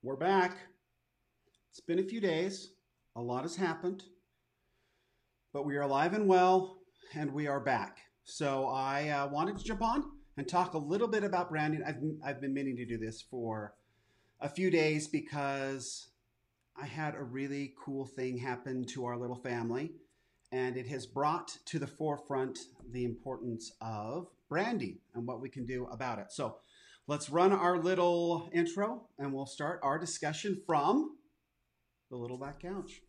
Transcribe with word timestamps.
We're 0.00 0.14
back. 0.14 0.56
It's 1.70 1.80
been 1.80 1.98
a 1.98 2.04
few 2.04 2.20
days. 2.20 2.70
A 3.16 3.20
lot 3.20 3.42
has 3.42 3.56
happened. 3.56 4.04
But 5.52 5.66
we 5.66 5.74
are 5.74 5.82
alive 5.82 6.14
and 6.14 6.28
well, 6.28 6.78
and 7.14 7.32
we 7.32 7.48
are 7.48 7.58
back. 7.58 7.98
So 8.22 8.66
I 8.66 9.08
uh, 9.08 9.26
wanted 9.26 9.58
to 9.58 9.64
jump 9.64 9.82
on 9.82 10.04
and 10.36 10.46
talk 10.46 10.74
a 10.74 10.78
little 10.78 11.08
bit 11.08 11.24
about 11.24 11.50
branding. 11.50 11.82
I've, 11.84 11.96
I've 12.24 12.40
been 12.40 12.54
meaning 12.54 12.76
to 12.76 12.86
do 12.86 12.96
this 12.96 13.22
for 13.28 13.74
a 14.40 14.48
few 14.48 14.70
days 14.70 15.08
because 15.08 16.10
I 16.80 16.86
had 16.86 17.16
a 17.16 17.24
really 17.24 17.74
cool 17.84 18.06
thing 18.06 18.38
happen 18.38 18.84
to 18.90 19.04
our 19.04 19.18
little 19.18 19.34
family, 19.34 19.94
and 20.52 20.76
it 20.76 20.86
has 20.86 21.06
brought 21.06 21.58
to 21.64 21.80
the 21.80 21.88
forefront 21.88 22.60
the 22.92 23.04
importance 23.04 23.72
of 23.80 24.28
branding 24.48 24.98
and 25.16 25.26
what 25.26 25.40
we 25.40 25.48
can 25.48 25.66
do 25.66 25.88
about 25.90 26.20
it. 26.20 26.30
So 26.30 26.58
let's 27.08 27.30
run 27.30 27.52
our 27.52 27.78
little 27.78 28.48
intro 28.52 29.08
and 29.18 29.32
we'll 29.32 29.46
start 29.46 29.80
our 29.82 29.98
discussion 29.98 30.62
from 30.66 31.16
the 32.10 32.16
little 32.16 32.36
black 32.36 32.60
couch. 32.60 33.00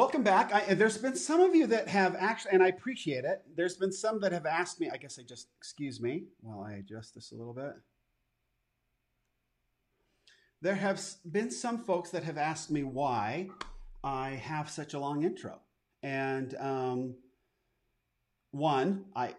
Welcome 0.00 0.22
back. 0.22 0.50
I, 0.54 0.72
there's 0.72 0.96
been 0.96 1.14
some 1.14 1.42
of 1.42 1.54
you 1.54 1.66
that 1.66 1.86
have 1.88 2.16
actually, 2.18 2.52
and 2.52 2.62
I 2.62 2.68
appreciate 2.68 3.26
it. 3.26 3.42
There's 3.54 3.76
been 3.76 3.92
some 3.92 4.18
that 4.20 4.32
have 4.32 4.46
asked 4.46 4.80
me. 4.80 4.88
I 4.90 4.96
guess 4.96 5.18
I 5.18 5.22
just 5.24 5.48
excuse 5.58 6.00
me 6.00 6.24
while 6.40 6.62
I 6.62 6.76
adjust 6.76 7.14
this 7.14 7.32
a 7.32 7.34
little 7.34 7.52
bit. 7.52 7.74
There 10.62 10.74
have 10.74 11.02
been 11.30 11.50
some 11.50 11.84
folks 11.84 12.08
that 12.12 12.24
have 12.24 12.38
asked 12.38 12.70
me 12.70 12.82
why 12.82 13.50
I 14.02 14.30
have 14.30 14.70
such 14.70 14.94
a 14.94 14.98
long 14.98 15.22
intro, 15.22 15.60
and 16.02 16.54
um, 16.58 17.14
one, 18.52 19.04
I 19.14 19.34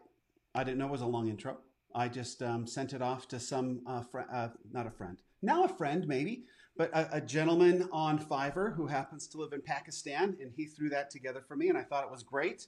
I 0.53 0.63
didn't 0.63 0.77
know 0.77 0.85
it 0.85 0.91
was 0.91 1.01
a 1.01 1.07
long 1.07 1.27
intro. 1.27 1.57
I 1.95 2.07
just 2.07 2.43
um, 2.43 2.67
sent 2.67 2.93
it 2.93 3.01
off 3.01 3.27
to 3.29 3.39
some 3.39 3.81
uh, 3.87 4.03
fr- 4.03 4.31
uh, 4.31 4.49
not 4.71 4.85
a 4.85 4.91
friend, 4.91 5.17
now 5.41 5.63
a 5.63 5.67
friend 5.67 6.07
maybe 6.07 6.43
but 6.81 6.89
a, 6.95 7.17
a, 7.17 7.21
gentleman 7.21 7.87
on 7.91 8.17
Fiverr 8.17 8.75
who 8.75 8.87
happens 8.87 9.27
to 9.27 9.37
live 9.37 9.53
in 9.53 9.61
Pakistan, 9.61 10.35
and 10.41 10.51
he 10.51 10.65
threw 10.65 10.89
that 10.89 11.11
together 11.11 11.43
for 11.47 11.55
me, 11.55 11.69
and 11.69 11.77
I 11.77 11.83
thought 11.83 12.03
it 12.03 12.09
was 12.09 12.23
great. 12.23 12.65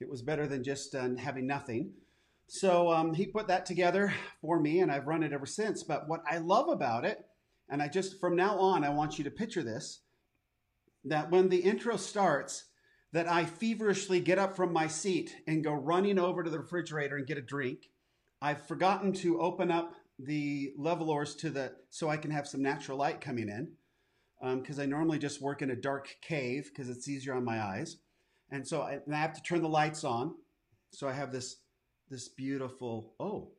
It 0.00 0.10
was 0.10 0.20
better 0.20 0.48
than 0.48 0.64
just 0.64 0.96
uh, 0.96 1.10
having 1.16 1.46
nothing. 1.46 1.92
So 2.48 2.90
um, 2.90 3.14
he 3.14 3.24
put 3.24 3.46
that 3.46 3.64
together 3.64 4.12
for 4.40 4.58
me, 4.58 4.80
and 4.80 4.90
I've 4.90 5.06
run 5.06 5.22
it 5.22 5.32
ever 5.32 5.46
since. 5.46 5.84
But 5.84 6.08
what 6.08 6.24
I 6.28 6.38
love 6.38 6.70
about 6.70 7.04
it, 7.04 7.24
and 7.68 7.80
I 7.80 7.86
just 7.86 8.18
from 8.18 8.34
now 8.34 8.58
on, 8.58 8.82
I 8.82 8.90
want 8.90 9.16
you 9.16 9.22
to 9.22 9.30
picture 9.30 9.62
this 9.62 10.00
that 11.04 11.30
when 11.30 11.48
the 11.48 11.58
intro 11.58 11.96
starts, 11.96 12.64
that 13.12 13.30
I 13.30 13.44
feverishly 13.44 14.18
get 14.18 14.40
up 14.40 14.56
from 14.56 14.72
my 14.72 14.88
seat 14.88 15.36
and 15.46 15.62
go 15.62 15.72
running 15.72 16.18
over 16.18 16.42
to 16.42 16.50
the 16.50 16.58
refrigerator 16.58 17.16
and 17.16 17.28
get 17.28 17.38
a 17.38 17.42
drink. 17.42 17.90
I've 18.40 18.66
forgotten 18.66 19.12
to 19.12 19.40
open 19.40 19.70
up 19.70 19.94
the 20.18 20.72
levelers 20.76 21.34
to 21.36 21.50
the 21.50 21.72
so 21.90 22.08
I 22.08 22.16
can 22.16 22.30
have 22.30 22.46
some 22.46 22.62
natural 22.62 22.98
light 22.98 23.20
coming 23.20 23.48
in 23.48 23.72
because 24.58 24.78
um, 24.78 24.82
I 24.82 24.86
normally 24.86 25.18
just 25.18 25.40
work 25.40 25.62
in 25.62 25.70
a 25.70 25.76
dark 25.76 26.16
cave 26.20 26.70
because 26.72 26.88
it's 26.88 27.08
easier 27.08 27.34
on 27.34 27.44
my 27.44 27.60
eyes, 27.60 27.98
and 28.50 28.66
so 28.66 28.82
I, 28.82 28.98
and 29.04 29.14
I 29.14 29.18
have 29.18 29.34
to 29.34 29.42
turn 29.42 29.62
the 29.62 29.68
lights 29.68 30.04
on. 30.04 30.34
So 30.90 31.08
I 31.08 31.12
have 31.12 31.32
this 31.32 31.56
this 32.10 32.28
beautiful. 32.28 33.14
Oh, 33.20 33.52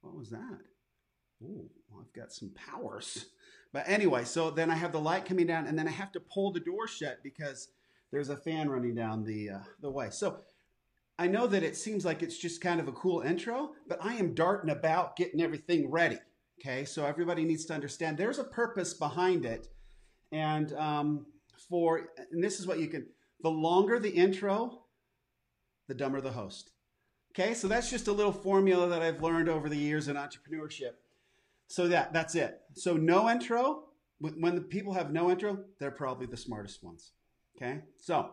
what 0.00 0.16
was 0.16 0.30
that? 0.30 0.58
Oh, 1.42 1.70
I've 1.98 2.12
got 2.12 2.32
some 2.32 2.50
powers. 2.50 3.26
But 3.72 3.88
anyway, 3.88 4.24
so 4.24 4.50
then 4.50 4.70
I 4.70 4.76
have 4.76 4.92
the 4.92 5.00
light 5.00 5.24
coming 5.24 5.48
down, 5.48 5.66
and 5.66 5.76
then 5.76 5.88
I 5.88 5.90
have 5.90 6.12
to 6.12 6.20
pull 6.20 6.52
the 6.52 6.60
door 6.60 6.86
shut 6.86 7.18
because 7.24 7.68
there's 8.12 8.28
a 8.28 8.36
fan 8.36 8.68
running 8.68 8.94
down 8.94 9.24
the 9.24 9.50
uh, 9.50 9.58
the 9.80 9.90
way. 9.90 10.10
So 10.10 10.38
I 11.18 11.28
know 11.28 11.46
that 11.46 11.62
it 11.62 11.76
seems 11.76 12.04
like 12.04 12.22
it's 12.22 12.36
just 12.36 12.60
kind 12.60 12.80
of 12.80 12.88
a 12.88 12.92
cool 12.92 13.20
intro, 13.20 13.72
but 13.88 14.04
I 14.04 14.14
am 14.14 14.34
darting 14.34 14.70
about 14.70 15.16
getting 15.16 15.40
everything 15.40 15.90
ready. 15.90 16.18
Okay, 16.60 16.84
so 16.84 17.04
everybody 17.04 17.44
needs 17.44 17.64
to 17.66 17.74
understand 17.74 18.16
there's 18.16 18.38
a 18.38 18.44
purpose 18.44 18.94
behind 18.94 19.44
it. 19.44 19.68
And 20.32 20.72
um, 20.74 21.26
for, 21.68 22.08
and 22.30 22.42
this 22.42 22.58
is 22.58 22.66
what 22.66 22.78
you 22.78 22.88
can, 22.88 23.06
the 23.42 23.50
longer 23.50 23.98
the 23.98 24.10
intro, 24.10 24.82
the 25.88 25.94
dumber 25.94 26.20
the 26.20 26.32
host. 26.32 26.70
Okay, 27.32 27.54
so 27.54 27.68
that's 27.68 27.90
just 27.90 28.08
a 28.08 28.12
little 28.12 28.32
formula 28.32 28.88
that 28.88 29.02
I've 29.02 29.22
learned 29.22 29.48
over 29.48 29.68
the 29.68 29.76
years 29.76 30.08
in 30.08 30.16
entrepreneurship. 30.16 30.92
So 31.66 31.88
that 31.88 32.12
that's 32.12 32.34
it. 32.34 32.60
So 32.74 32.96
no 32.96 33.28
intro. 33.28 33.84
When 34.20 34.54
the 34.54 34.60
people 34.60 34.94
have 34.94 35.12
no 35.12 35.30
intro, 35.30 35.64
they're 35.78 35.90
probably 35.90 36.26
the 36.26 36.36
smartest 36.36 36.82
ones. 36.82 37.12
Okay, 37.56 37.80
so 37.98 38.30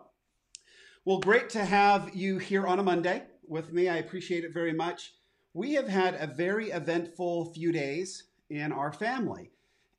well, 1.04 1.20
great 1.20 1.50
to 1.50 1.66
have 1.66 2.16
you 2.16 2.38
here 2.38 2.68
on 2.68 2.78
a 2.78 2.84
Monday 2.84 3.24
with 3.48 3.74
me. 3.74 3.90
I 3.90 3.98
appreciate 3.98 4.44
it 4.44 4.54
very 4.54 4.74
much. 4.74 5.14
We 5.52 5.74
have 5.74 5.88
had 5.88 6.14
a 6.14 6.28
very 6.28 6.70
eventful 6.70 7.54
few 7.54 7.72
days 7.72 8.26
in 8.52 8.72
our 8.72 8.94
family. 8.94 9.50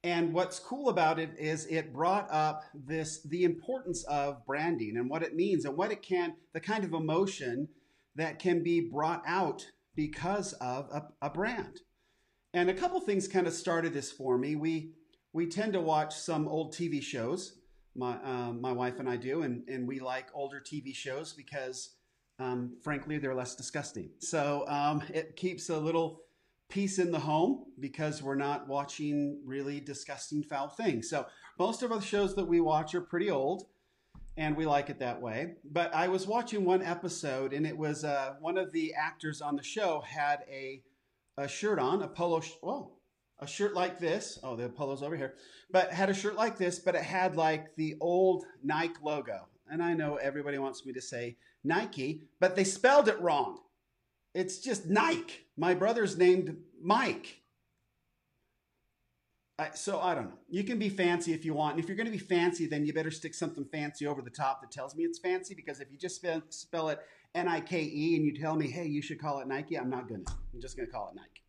And 0.05 0.33
what's 0.33 0.61
cool 0.61 0.91
about 0.91 1.19
it 1.19 1.31
is 1.37 1.67
it 1.67 1.93
brought 1.93 2.29
up 2.31 2.63
this 2.73 3.21
the 3.23 3.43
importance 3.43 4.05
of 4.05 4.47
branding 4.47 4.97
and 4.97 5.11
what 5.11 5.25
it 5.25 5.35
means 5.35 5.65
and 5.65 5.77
what 5.77 5.91
it 5.91 6.03
can 6.03 6.35
the 6.53 6.61
kind 6.61 6.85
of 6.85 6.93
emotion 6.93 7.69
that 8.15 8.39
can 8.39 8.63
be 8.63 8.81
brought 8.81 9.23
out 9.27 9.67
because 9.97 10.53
of 10.55 10.89
a, 10.93 11.03
a 11.27 11.31
brand. 11.31 11.81
And 12.55 12.71
a 12.71 12.75
couple 12.75 13.01
things 13.01 13.27
kind 13.27 13.49
of 13.49 13.53
started 13.53 13.93
this 13.93 14.13
for 14.13 14.39
me. 14.39 14.55
We 14.55 14.93
we 15.33 15.47
tend 15.49 15.73
to 15.73 15.81
watch 15.81 16.15
some 16.15 16.47
old 16.47 16.75
TV 16.75 17.03
shows 17.03 17.59
my 17.95 18.17
um, 18.23 18.61
my 18.61 18.73
wife 18.73 18.99
and 18.99 19.09
I 19.09 19.17
do, 19.17 19.43
and 19.43 19.69
and 19.69 19.87
we 19.87 20.01
like 20.01 20.29
older 20.35 20.61
TV 20.61 20.95
shows 20.95 21.33
because, 21.33 21.97
um, 22.39 22.77
frankly, 22.83 23.19
they're 23.19 23.35
less 23.35 23.55
disgusting. 23.55 24.11
So 24.19 24.65
um, 24.69 25.03
it 25.13 25.37
keeps 25.37 25.69
a 25.69 25.79
little 25.79 26.23
peace 26.69 26.99
in 26.99 27.11
the 27.11 27.19
home 27.19 27.67
because 27.79 28.23
we're 28.23 28.35
not 28.35 28.67
watching 28.67 29.41
really 29.45 29.79
disgusting, 29.79 30.43
foul 30.43 30.69
things. 30.69 31.11
So 31.11 31.27
most 31.59 31.83
of 31.83 31.91
the 31.91 32.01
shows 32.01 32.35
that 32.37 32.47
we 32.47 32.61
watch 32.61 32.95
are 32.95 33.03
pretty 33.03 33.31
old, 33.31 33.67
and 34.39 34.57
we 34.57 34.65
like 34.65 34.89
it 34.89 34.99
that 35.01 35.21
way. 35.21 35.57
But 35.65 35.95
I 35.95 36.09
was 36.09 36.27
watching 36.27 36.65
one 36.65 36.83
episode, 36.83 37.53
and 37.53 37.67
it 37.67 37.77
was 37.77 38.05
uh, 38.05 38.37
one 38.41 38.57
of 38.57 38.73
the 38.73 38.95
actors 38.95 39.43
on 39.43 39.57
the 39.57 39.63
show 39.63 40.01
had 40.01 40.41
a 40.51 40.83
a 41.39 41.49
shirt 41.49 41.79
on, 41.79 42.03
a 42.03 42.09
polo. 42.09 42.41
Sh- 42.41 42.53
a 43.43 43.47
shirt 43.47 43.75
like 43.75 43.99
this. 43.99 44.39
Oh, 44.43 44.55
the 44.55 44.69
polo's 44.69 45.03
over 45.03 45.17
here. 45.17 45.35
But 45.71 45.93
had 45.93 46.09
a 46.09 46.15
shirt 46.15 46.37
like 46.37 46.57
this, 46.57 46.79
but 46.79 46.95
it 46.95 47.03
had 47.03 47.37
like 47.37 47.75
the 47.77 47.97
old 48.01 48.45
Nike 48.63 48.95
logo. 49.03 49.49
And 49.69 49.83
I 49.83 49.95
know 49.95 50.17
everybody 50.17 50.59
wants 50.59 50.87
me 50.87 50.93
to 50.93 51.01
say 51.01 51.37
Nike, 51.65 52.23
but 52.41 52.55
they 52.55 52.65
spelled 52.65 53.09
it 53.09 53.21
wrong. 53.21 53.59
It's 54.35 54.59
just 54.59 54.87
Nike. 54.87 55.35
My 55.57 55.75
brother's 55.75 56.17
named 56.17 56.57
Mike. 56.81 57.41
I, 59.59 59.71
so 59.75 60.01
I 60.01 60.15
don't 60.15 60.27
know. 60.27 60.39
You 60.49 60.65
can 60.65 60.79
be 60.79 60.89
fancy 60.89 61.33
if 61.33 61.45
you 61.45 61.53
want. 61.53 61.75
And 61.75 61.83
if 61.83 61.89
you're 61.89 61.97
going 61.97 62.07
to 62.07 62.13
be 62.13 62.19
fancy, 62.19 62.67
then 62.67 62.87
you 62.87 62.93
better 62.93 63.11
stick 63.11 63.35
something 63.35 63.65
fancy 63.65 64.07
over 64.07 64.23
the 64.23 64.31
top 64.31 64.61
that 64.63 64.71
tells 64.71 64.95
me 64.95 65.05
it's 65.05 65.19
fancy. 65.19 65.55
Because 65.55 65.81
if 65.81 65.91
you 65.91 65.99
just 65.99 66.17
spell, 66.17 66.43
spell 66.49 66.89
it 66.91 67.01
N 67.35 67.49
I 67.49 67.61
K 67.61 67.83
E 67.83 68.17
and 68.17 68.25
you 68.25 68.35
tell 68.35 68.55
me, 68.57 68.71
hey, 68.71 68.87
you 68.87 69.03
should 69.03 69.21
call 69.21 69.41
it 69.41 69.49
Nike, 69.49 69.77
I'm 69.77 69.91
not 69.91 70.09
going 70.09 70.25
to. 70.25 70.33
I'm 70.55 70.61
just 70.61 70.77
going 70.77 70.87
to 70.87 70.93
call 70.93 71.13
it 71.13 71.17
Nike. 71.17 71.43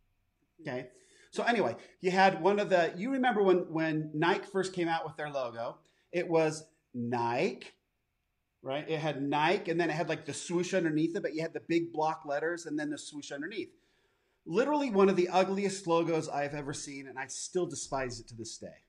Okay. 0.60 0.88
So 1.34 1.42
anyway, 1.42 1.74
you 2.00 2.12
had 2.12 2.40
one 2.40 2.60
of 2.60 2.70
the. 2.70 2.92
You 2.96 3.10
remember 3.10 3.42
when 3.42 3.66
when 3.68 4.12
Nike 4.14 4.46
first 4.52 4.72
came 4.72 4.86
out 4.86 5.04
with 5.04 5.16
their 5.16 5.30
logo? 5.30 5.78
It 6.12 6.28
was 6.28 6.64
Nike, 6.94 7.66
right? 8.62 8.88
It 8.88 9.00
had 9.00 9.20
Nike, 9.20 9.68
and 9.72 9.80
then 9.80 9.90
it 9.90 9.94
had 9.94 10.08
like 10.08 10.26
the 10.26 10.32
swoosh 10.32 10.74
underneath 10.74 11.16
it, 11.16 11.22
but 11.22 11.34
you 11.34 11.42
had 11.42 11.52
the 11.52 11.62
big 11.66 11.92
block 11.92 12.22
letters 12.24 12.66
and 12.66 12.78
then 12.78 12.88
the 12.88 12.96
swoosh 12.96 13.32
underneath. 13.32 13.70
Literally 14.46 14.90
one 14.90 15.08
of 15.08 15.16
the 15.16 15.28
ugliest 15.28 15.88
logos 15.88 16.28
I've 16.28 16.54
ever 16.54 16.72
seen, 16.72 17.08
and 17.08 17.18
I 17.18 17.26
still 17.26 17.66
despise 17.66 18.20
it 18.20 18.28
to 18.28 18.36
this 18.36 18.56
day. 18.56 18.84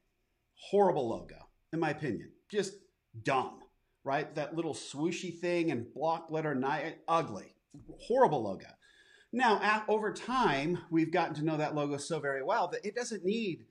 Horrible 0.70 1.10
logo, 1.10 1.48
in 1.74 1.80
my 1.80 1.90
opinion. 1.90 2.30
Just 2.52 2.76
dumb, 3.24 3.62
right? 4.04 4.36
That 4.36 4.56
little 4.56 4.76
swooshy 4.76 5.36
thing 5.36 5.72
and 5.72 5.92
block 5.96 6.28
letter 6.30 6.54
Nike, 6.54 6.98
ugly, 7.08 7.56
horrible 8.02 8.44
logo. 8.44 8.68
Now, 9.36 9.84
over 9.90 10.14
time, 10.14 10.80
we've 10.90 11.12
gotten 11.12 11.36
to 11.36 11.44
know 11.44 11.58
that 11.58 11.76
logo 11.76 11.98
so 11.98 12.22
very 12.22 12.42
well 12.42 12.70
that 12.70 12.86
it 12.86 12.96
doesn't 12.96 13.26
need 13.26 13.66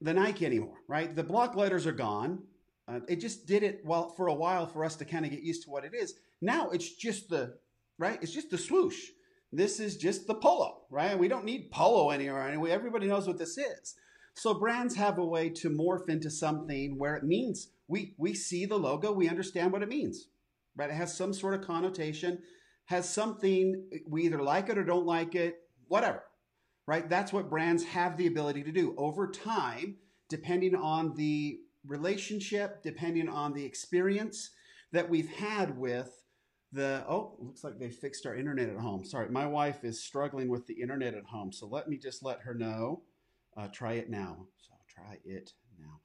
the 0.00 0.14
Nike 0.14 0.46
anymore, 0.46 0.76
right? 0.86 1.14
The 1.14 1.24
block 1.24 1.56
letters 1.56 1.84
are 1.84 1.90
gone. 1.92 2.44
Uh, 2.86 3.00
it 3.08 3.16
just 3.16 3.44
did 3.44 3.64
it 3.64 3.80
well 3.84 4.10
for 4.10 4.28
a 4.28 4.34
while 4.34 4.68
for 4.68 4.84
us 4.84 4.94
to 4.96 5.04
kind 5.04 5.24
of 5.24 5.32
get 5.32 5.42
used 5.42 5.64
to 5.64 5.70
what 5.70 5.84
it 5.84 5.94
is. 5.94 6.14
Now 6.40 6.70
it's 6.70 6.94
just 6.94 7.28
the 7.28 7.56
right. 7.98 8.20
It's 8.22 8.32
just 8.32 8.50
the 8.50 8.58
swoosh. 8.58 9.00
This 9.50 9.80
is 9.80 9.96
just 9.96 10.28
the 10.28 10.34
polo, 10.36 10.82
right? 10.90 11.18
We 11.18 11.26
don't 11.26 11.44
need 11.44 11.72
polo 11.72 12.12
anymore. 12.12 12.46
Anyway, 12.46 12.70
everybody 12.70 13.08
knows 13.08 13.26
what 13.26 13.38
this 13.38 13.58
is. 13.58 13.96
So 14.34 14.54
brands 14.54 14.94
have 14.94 15.18
a 15.18 15.24
way 15.24 15.48
to 15.50 15.70
morph 15.70 16.08
into 16.08 16.30
something 16.30 16.96
where 16.98 17.16
it 17.16 17.24
means 17.24 17.70
we 17.88 18.14
we 18.16 18.32
see 18.32 18.64
the 18.64 18.78
logo, 18.78 19.10
we 19.10 19.28
understand 19.28 19.72
what 19.72 19.82
it 19.82 19.88
means, 19.88 20.28
right? 20.76 20.88
It 20.88 20.94
has 20.94 21.16
some 21.16 21.32
sort 21.32 21.54
of 21.54 21.66
connotation, 21.66 22.38
has 22.92 23.08
something 23.08 23.88
we 24.06 24.24
either 24.24 24.42
like 24.42 24.68
it 24.68 24.76
or 24.76 24.84
don't 24.84 25.06
like 25.06 25.34
it, 25.34 25.60
whatever, 25.88 26.22
right? 26.86 27.08
That's 27.08 27.32
what 27.32 27.48
brands 27.48 27.82
have 27.84 28.18
the 28.18 28.26
ability 28.26 28.62
to 28.64 28.70
do. 28.70 28.94
Over 28.98 29.30
time, 29.30 29.96
depending 30.28 30.74
on 30.74 31.14
the 31.16 31.60
relationship, 31.86 32.82
depending 32.82 33.30
on 33.30 33.54
the 33.54 33.64
experience 33.64 34.50
that 34.92 35.08
we've 35.08 35.30
had 35.30 35.78
with 35.78 36.10
the 36.70 37.02
oh 37.08 37.34
looks 37.38 37.64
like 37.64 37.78
they 37.78 37.88
fixed 37.88 38.26
our 38.26 38.36
internet 38.36 38.68
at 38.68 38.76
home. 38.76 39.06
Sorry 39.06 39.30
my 39.30 39.46
wife 39.46 39.84
is 39.84 40.04
struggling 40.04 40.48
with 40.48 40.66
the 40.66 40.80
internet 40.80 41.14
at 41.14 41.24
home 41.24 41.50
so 41.50 41.66
let 41.66 41.88
me 41.88 41.96
just 41.96 42.22
let 42.22 42.40
her 42.40 42.52
know. 42.54 43.02
Uh, 43.56 43.68
try 43.68 43.94
it 43.94 44.10
now. 44.10 44.46
So 44.58 44.72
try 44.86 45.18
it 45.24 45.52
now. 45.80 46.00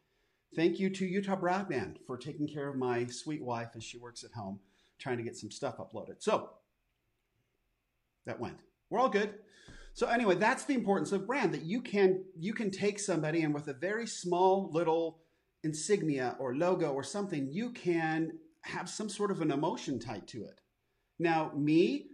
Thank 0.55 0.79
you 0.79 0.89
to 0.91 1.05
utah 1.05 1.35
broadband 1.35 1.97
for 2.07 2.17
taking 2.17 2.47
care 2.47 2.69
of 2.69 2.77
my 2.77 3.07
sweet 3.07 3.43
wife 3.43 3.71
as 3.75 3.83
she 3.83 3.97
works 3.97 4.23
at 4.23 4.31
home 4.31 4.61
trying 4.99 5.17
to 5.17 5.23
get 5.23 5.35
some 5.35 5.51
stuff 5.51 5.77
uploaded. 5.77 6.15
So 6.19 6.49
that 8.27 8.39
went 8.39 8.57
we're 8.89 8.99
all 8.99 9.09
good 9.09 9.33
so 9.93 10.07
anyway 10.07 10.35
that's 10.35 10.65
the 10.65 10.73
importance 10.73 11.11
of 11.11 11.25
brand 11.25 11.53
that 11.53 11.63
you 11.63 11.81
can 11.81 12.23
you 12.37 12.53
can 12.53 12.69
take 12.69 12.99
somebody 12.99 13.41
and 13.41 13.53
with 13.53 13.67
a 13.67 13.73
very 13.73 14.05
small 14.05 14.69
little 14.71 15.19
insignia 15.63 16.35
or 16.39 16.55
logo 16.55 16.91
or 16.91 17.03
something 17.03 17.49
you 17.51 17.71
can 17.71 18.31
have 18.67 18.89
some 18.89 19.09
sort 19.09 19.31
of 19.31 19.41
an 19.41 19.51
emotion 19.51 19.99
tied 19.99 20.27
to 20.27 20.45
it. 20.45 20.59
Now, 21.19 21.51
me, 21.55 22.07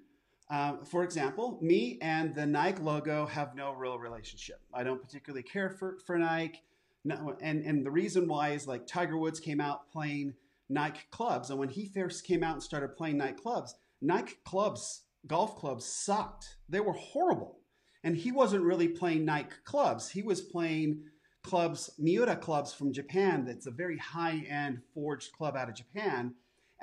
uh, 0.50 0.77
for 0.86 1.04
example, 1.04 1.57
me 1.62 1.98
and 2.01 2.33
the 2.36 2.45
Nike 2.45 2.81
logo 2.81 3.25
have 3.25 3.56
no 3.56 3.74
real 3.74 3.98
relationship. 3.98 4.62
I 4.74 4.83
don't 4.83 5.01
particularly 5.01 5.44
care 5.44 5.69
for, 5.69 5.98
for 6.06 6.18
Nike. 6.18 6.62
No, 7.04 7.36
and, 7.42 7.66
and 7.66 7.86
the 7.86 7.92
reason 7.92 8.27
why 8.27 8.51
is 8.51 8.68
like 8.68 8.88
Tiger 8.88 9.18
Woods 9.18 9.39
came 9.39 9.59
out 9.59 9.92
playing 9.92 10.36
Nike 10.69 11.01
clubs. 11.12 11.50
And 11.50 11.59
when 11.59 11.69
he 11.69 11.88
first 11.88 12.25
came 12.25 12.44
out 12.44 12.54
and 12.54 12.63
started 12.63 12.95
playing 12.95 13.18
Nike 13.18 13.42
clubs, 13.42 13.75
Nike 14.01 14.36
clubs, 14.45 15.01
golf 15.28 15.58
clubs 15.58 15.86
sucked. 15.86 16.58
They 16.70 16.80
were 16.80 16.94
horrible. 16.94 17.60
And 18.04 18.18
he 18.18 18.31
wasn't 18.31 18.66
really 18.66 18.90
playing 18.90 19.25
Nike 19.25 19.56
clubs. 19.64 20.10
He 20.10 20.22
was 20.22 20.42
playing 20.42 21.04
clubs, 21.42 21.90
Miura 21.98 22.36
clubs 22.36 22.74
from 22.74 22.92
Japan. 22.92 23.46
That's 23.46 23.68
a 23.68 23.72
very 23.72 23.98
high 23.98 24.46
end 24.50 24.81
forged 24.94 25.31
club 25.31 25.56
out 25.56 25.70
of 25.70 25.75
Japan 25.75 26.34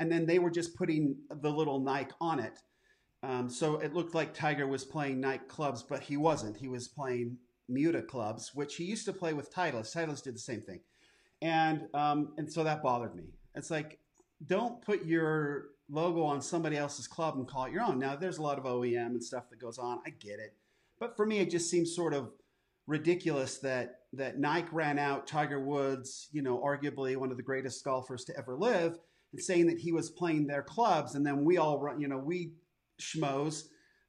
and 0.01 0.11
then 0.11 0.27
they 0.27 0.39
were 0.39 0.51
just 0.51 0.75
putting 0.75 1.15
the 1.43 1.51
little 1.51 1.79
Nike 1.79 2.13
on 2.21 2.41
it. 2.41 2.59
Um, 3.23 3.51
so 3.51 3.77
it 3.77 3.93
looked 3.93 4.15
like 4.15 4.33
Tiger 4.33 4.67
was 4.67 4.83
playing 4.83 5.21
Nike 5.21 5.45
clubs, 5.47 5.83
but 5.83 6.03
he 6.03 6.17
wasn't. 6.17 6.57
He 6.57 6.69
was 6.69 6.89
playing 6.89 7.37
Miura 7.69 8.03
clubs, 8.03 8.53
which 8.55 8.77
he 8.77 8.85
used 8.85 9.05
to 9.05 9.13
play 9.13 9.35
with 9.35 9.53
Titleist. 9.55 9.95
Titleist 9.95 10.25
did 10.25 10.35
the 10.35 10.41
same 10.41 10.63
thing, 10.63 10.81
and 11.43 11.87
um, 11.93 12.33
and 12.39 12.51
so 12.51 12.65
that 12.65 12.83
bothered 12.83 13.15
me. 13.15 13.25
It's 13.55 13.71
like 13.71 13.99
don't 14.47 14.81
put 14.81 15.05
your 15.05 15.67
logo 15.91 16.23
on 16.23 16.41
somebody 16.41 16.77
else's 16.77 17.07
club 17.07 17.37
and 17.37 17.49
call 17.49 17.65
it 17.65 17.73
your 17.73 17.83
own. 17.83 17.99
Now 17.99 18.17
there's 18.17 18.39
a 18.39 18.43
lot 18.43 18.59
of 18.59 18.65
OEM 18.65 19.07
and 19.07 19.25
stuff 19.25 19.51
that 19.51 19.61
goes 19.61 19.79
on. 19.79 20.01
I 20.07 20.11
get 20.11 20.39
it, 20.39 20.55
but 20.99 21.17
for 21.17 21.27
me, 21.27 21.39
it 21.39 21.51
just 21.51 21.71
seems 21.71 21.95
sort 21.95 22.15
of 22.15 22.31
ridiculous 22.87 23.59
that 23.59 24.01
that 24.13 24.39
Nike 24.39 24.69
ran 24.73 24.99
out 24.99 25.27
Tiger 25.27 25.61
Woods, 25.61 26.29
you 26.33 26.43
know, 26.43 26.59
arguably 26.59 27.17
one 27.17 27.31
of 27.31 27.37
the 27.37 27.43
greatest 27.43 27.85
golfers 27.85 28.25
to 28.25 28.37
ever 28.37 28.57
live 28.57 28.99
and 29.33 29.41
saying 29.41 29.67
that 29.69 29.79
he 29.79 29.93
was 29.93 30.11
playing 30.11 30.47
their 30.47 30.63
clubs, 30.63 31.15
and 31.15 31.25
then 31.25 31.45
we 31.45 31.57
all 31.57 31.79
run, 31.79 32.01
you 32.01 32.09
know, 32.09 32.19
we 32.19 32.53
schmoes 33.01 33.65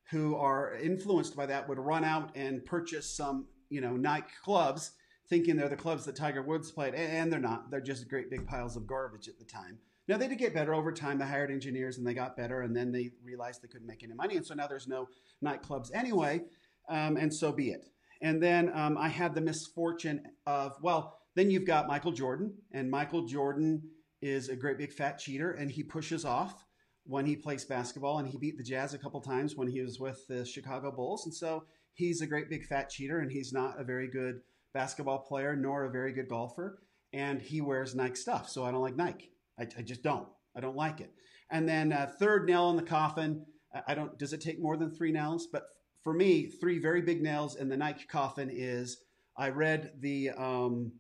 who 0.09 0.35
are 0.35 0.75
influenced 0.75 1.35
by 1.35 1.45
that 1.45 1.69
would 1.69 1.77
run 1.77 2.03
out 2.03 2.35
and 2.35 2.65
purchase 2.65 3.09
some, 3.09 3.45
you 3.69 3.79
know, 3.79 3.95
Nike 3.95 4.31
clubs, 4.43 4.91
thinking 5.29 5.55
they're 5.55 5.69
the 5.69 5.75
clubs 5.75 6.05
that 6.05 6.15
Tiger 6.15 6.41
Woods 6.41 6.71
played, 6.71 6.95
and 6.95 7.31
they're 7.31 7.39
not. 7.39 7.69
They're 7.71 7.79
just 7.79 8.09
great 8.09 8.29
big 8.29 8.45
piles 8.47 8.75
of 8.75 8.87
garbage 8.87 9.27
at 9.27 9.37
the 9.37 9.45
time. 9.45 9.77
Now 10.07 10.17
they 10.17 10.27
did 10.27 10.39
get 10.39 10.53
better 10.53 10.73
over 10.73 10.91
time. 10.91 11.17
They 11.17 11.25
hired 11.25 11.51
engineers 11.51 11.97
and 11.97 12.05
they 12.05 12.13
got 12.13 12.35
better, 12.35 12.61
and 12.61 12.75
then 12.75 12.91
they 12.91 13.11
realized 13.23 13.61
they 13.61 13.67
couldn't 13.67 13.87
make 13.87 14.03
any 14.03 14.13
money, 14.13 14.37
and 14.37 14.45
so 14.45 14.53
now 14.53 14.67
there's 14.67 14.87
no 14.87 15.07
Nike 15.41 15.59
clubs 15.59 15.91
anyway, 15.93 16.41
um, 16.89 17.17
and 17.17 17.33
so 17.33 17.51
be 17.51 17.69
it. 17.69 17.85
And 18.21 18.41
then 18.41 18.71
um, 18.75 18.97
I 18.97 19.07
had 19.07 19.33
the 19.33 19.41
misfortune 19.41 20.21
of 20.45 20.75
well, 20.81 21.17
then 21.35 21.49
you've 21.49 21.65
got 21.65 21.87
Michael 21.87 22.11
Jordan, 22.11 22.53
and 22.71 22.89
Michael 22.89 23.25
Jordan 23.25 23.81
is 24.21 24.49
a 24.49 24.55
great 24.55 24.77
big 24.77 24.91
fat 24.91 25.17
cheater, 25.17 25.51
and 25.51 25.71
he 25.71 25.83
pushes 25.83 26.25
off 26.25 26.65
when 27.05 27.25
he 27.25 27.35
plays 27.35 27.65
basketball. 27.65 28.19
And 28.19 28.27
he 28.27 28.37
beat 28.37 28.57
the 28.57 28.63
Jazz 28.63 28.93
a 28.93 28.97
couple 28.97 29.21
times 29.21 29.55
when 29.55 29.67
he 29.67 29.81
was 29.81 29.99
with 29.99 30.27
the 30.27 30.45
Chicago 30.45 30.91
Bulls. 30.91 31.25
And 31.25 31.33
so 31.33 31.63
he's 31.93 32.21
a 32.21 32.27
great 32.27 32.49
big 32.49 32.65
fat 32.65 32.89
cheater, 32.89 33.19
and 33.19 33.31
he's 33.31 33.53
not 33.53 33.79
a 33.79 33.83
very 33.83 34.07
good 34.07 34.41
basketball 34.73 35.19
player 35.19 35.55
nor 35.55 35.85
a 35.85 35.91
very 35.91 36.13
good 36.13 36.27
golfer. 36.27 36.79
And 37.13 37.41
he 37.41 37.61
wears 37.61 37.95
Nike 37.95 38.15
stuff, 38.15 38.49
so 38.49 38.63
I 38.63 38.71
don't 38.71 38.81
like 38.81 38.95
Nike. 38.95 39.31
I, 39.59 39.67
I 39.77 39.81
just 39.81 40.03
don't. 40.03 40.27
I 40.55 40.59
don't 40.59 40.75
like 40.75 41.01
it. 41.01 41.11
And 41.49 41.67
then 41.67 41.93
uh, 41.93 42.11
third 42.19 42.47
nail 42.47 42.69
in 42.69 42.75
the 42.75 42.83
coffin. 42.83 43.45
I 43.87 43.95
don't. 43.95 44.17
Does 44.17 44.33
it 44.33 44.41
take 44.41 44.61
more 44.61 44.77
than 44.77 44.91
three 44.91 45.11
nails? 45.11 45.47
But 45.51 45.63
for 46.03 46.13
me, 46.13 46.47
three 46.47 46.79
very 46.79 47.01
big 47.01 47.21
nails 47.21 47.55
in 47.55 47.69
the 47.69 47.77
Nike 47.77 48.05
coffin 48.05 48.49
is 48.51 48.97
I 49.37 49.49
read 49.49 49.93
the 49.99 50.31
um, 50.31 50.93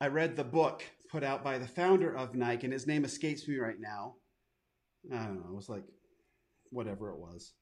I 0.00 0.08
read 0.08 0.36
the 0.36 0.44
book 0.44 0.84
put 1.10 1.24
out 1.24 1.42
by 1.42 1.58
the 1.58 1.66
founder 1.66 2.14
of 2.14 2.34
Nike, 2.34 2.64
and 2.64 2.72
his 2.72 2.86
name 2.86 3.04
escapes 3.04 3.48
me 3.48 3.56
right 3.58 3.80
now. 3.80 4.14
I 5.12 5.24
don't 5.24 5.40
know. 5.40 5.48
It 5.48 5.56
was 5.56 5.68
like 5.68 5.84
whatever 6.70 7.10
it 7.10 7.18
was. 7.18 7.52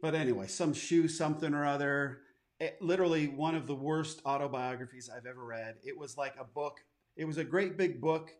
But 0.00 0.14
anyway, 0.14 0.46
some 0.46 0.72
shoe 0.72 1.08
something 1.08 1.54
or 1.54 1.66
other. 1.66 2.20
It, 2.60 2.78
literally 2.80 3.28
one 3.28 3.54
of 3.54 3.66
the 3.66 3.74
worst 3.74 4.20
autobiographies 4.24 5.10
I've 5.14 5.26
ever 5.26 5.44
read. 5.44 5.76
It 5.84 5.96
was 5.98 6.16
like 6.16 6.34
a 6.40 6.44
book. 6.44 6.80
It 7.16 7.24
was 7.24 7.38
a 7.38 7.44
great 7.44 7.76
big 7.76 8.00
book. 8.00 8.32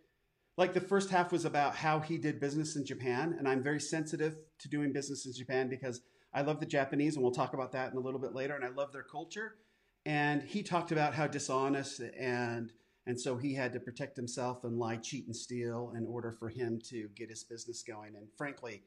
Like 0.58 0.74
the 0.74 0.80
first 0.80 1.08
half 1.08 1.30
was 1.30 1.44
about 1.44 1.76
how 1.76 2.00
he 2.00 2.18
did 2.18 2.40
business 2.40 2.74
in 2.74 2.84
Japan, 2.84 3.36
and 3.38 3.46
I'm 3.46 3.62
very 3.62 3.78
sensitive 3.78 4.38
to 4.58 4.68
doing 4.68 4.92
business 4.92 5.24
in 5.24 5.32
Japan 5.32 5.68
because 5.68 6.00
I 6.34 6.42
love 6.42 6.58
the 6.58 6.66
Japanese, 6.66 7.14
and 7.14 7.22
we'll 7.22 7.30
talk 7.30 7.54
about 7.54 7.70
that 7.72 7.92
in 7.92 7.96
a 7.96 8.00
little 8.00 8.18
bit 8.18 8.34
later. 8.34 8.56
And 8.56 8.64
I 8.64 8.68
love 8.70 8.92
their 8.92 9.04
culture. 9.04 9.54
And 10.04 10.42
he 10.42 10.64
talked 10.64 10.90
about 10.90 11.14
how 11.14 11.28
dishonest 11.28 12.00
and 12.18 12.72
and 13.06 13.18
so 13.18 13.36
he 13.36 13.54
had 13.54 13.72
to 13.72 13.80
protect 13.80 14.16
himself 14.16 14.64
and 14.64 14.78
lie, 14.78 14.96
cheat, 14.96 15.26
and 15.26 15.34
steal 15.34 15.92
in 15.96 16.04
order 16.06 16.32
for 16.32 16.48
him 16.48 16.80
to 16.90 17.08
get 17.14 17.30
his 17.30 17.44
business 17.44 17.84
going. 17.84 18.16
And 18.16 18.26
frankly, 18.36 18.82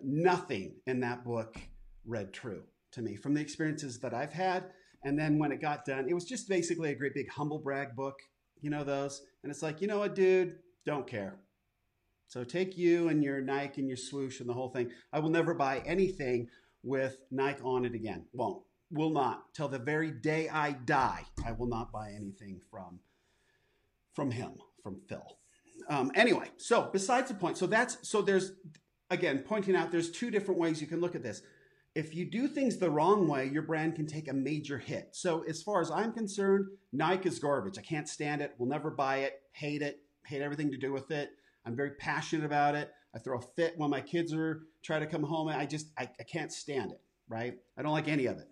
nothing 0.00 0.76
in 0.86 1.00
that 1.00 1.24
book 1.24 1.58
read 2.06 2.32
true 2.32 2.62
to 2.92 3.02
me 3.02 3.16
from 3.16 3.34
the 3.34 3.40
experiences 3.40 3.98
that 3.98 4.14
I've 4.14 4.32
had. 4.32 4.70
And 5.02 5.18
then 5.18 5.40
when 5.40 5.50
it 5.50 5.60
got 5.60 5.84
done, 5.84 6.06
it 6.08 6.14
was 6.14 6.24
just 6.24 6.48
basically 6.48 6.92
a 6.92 6.94
great 6.94 7.14
big 7.14 7.28
humble 7.28 7.58
brag 7.58 7.96
book. 7.96 8.20
You 8.60 8.70
know 8.70 8.84
those? 8.84 9.22
And 9.42 9.50
it's 9.50 9.60
like, 9.60 9.80
you 9.82 9.88
know 9.88 9.98
what, 9.98 10.14
dude? 10.14 10.56
Don't 10.86 11.06
care. 11.06 11.36
So 12.28 12.44
take 12.44 12.76
you 12.76 13.08
and 13.08 13.22
your 13.22 13.40
Nike 13.40 13.80
and 13.80 13.88
your 13.88 13.96
swoosh 13.96 14.40
and 14.40 14.48
the 14.48 14.54
whole 14.54 14.70
thing. 14.70 14.90
I 15.12 15.20
will 15.20 15.30
never 15.30 15.54
buy 15.54 15.82
anything 15.86 16.48
with 16.82 17.18
Nike 17.30 17.62
on 17.62 17.84
it 17.84 17.94
again. 17.94 18.24
Won't. 18.32 18.62
Will 18.90 19.10
not. 19.10 19.54
Till 19.54 19.68
the 19.68 19.78
very 19.78 20.10
day 20.10 20.48
I 20.48 20.72
die, 20.72 21.24
I 21.44 21.52
will 21.52 21.66
not 21.66 21.92
buy 21.92 22.10
anything 22.10 22.60
from 22.70 23.00
from 24.12 24.30
him, 24.30 24.52
from 24.82 25.00
Phil. 25.08 25.38
Um, 25.88 26.12
anyway, 26.14 26.50
so 26.56 26.88
besides 26.92 27.28
the 27.28 27.34
point, 27.34 27.58
so 27.58 27.66
that's 27.66 27.98
so 28.08 28.22
there's 28.22 28.52
again 29.10 29.40
pointing 29.40 29.74
out 29.74 29.90
there's 29.90 30.10
two 30.10 30.30
different 30.30 30.60
ways 30.60 30.80
you 30.80 30.86
can 30.86 31.00
look 31.00 31.14
at 31.14 31.22
this. 31.22 31.42
If 31.94 32.14
you 32.14 32.28
do 32.28 32.48
things 32.48 32.76
the 32.76 32.90
wrong 32.90 33.28
way, 33.28 33.46
your 33.46 33.62
brand 33.62 33.94
can 33.94 34.06
take 34.06 34.28
a 34.28 34.32
major 34.32 34.78
hit. 34.78 35.10
So 35.12 35.44
as 35.48 35.62
far 35.62 35.80
as 35.80 35.90
I'm 35.90 36.12
concerned, 36.12 36.66
Nike 36.92 37.28
is 37.28 37.38
garbage. 37.38 37.78
I 37.78 37.82
can't 37.82 38.08
stand 38.08 38.42
it. 38.42 38.54
Will 38.58 38.66
never 38.66 38.90
buy 38.90 39.18
it. 39.18 39.40
Hate 39.52 39.82
it. 39.82 40.03
Hate 40.26 40.42
everything 40.42 40.70
to 40.70 40.76
do 40.76 40.92
with 40.92 41.10
it. 41.10 41.30
I'm 41.66 41.76
very 41.76 41.92
passionate 41.92 42.44
about 42.44 42.74
it. 42.74 42.90
I 43.14 43.18
throw 43.18 43.38
a 43.38 43.42
fit 43.42 43.74
when 43.76 43.90
my 43.90 44.00
kids 44.00 44.32
are 44.34 44.62
try 44.82 44.98
to 44.98 45.06
come 45.06 45.22
home. 45.22 45.48
I 45.48 45.66
just 45.66 45.88
I, 45.98 46.08
I 46.20 46.22
can't 46.24 46.52
stand 46.52 46.92
it. 46.92 47.00
Right? 47.28 47.54
I 47.78 47.82
don't 47.82 47.92
like 47.92 48.08
any 48.08 48.26
of 48.26 48.38
it. 48.38 48.48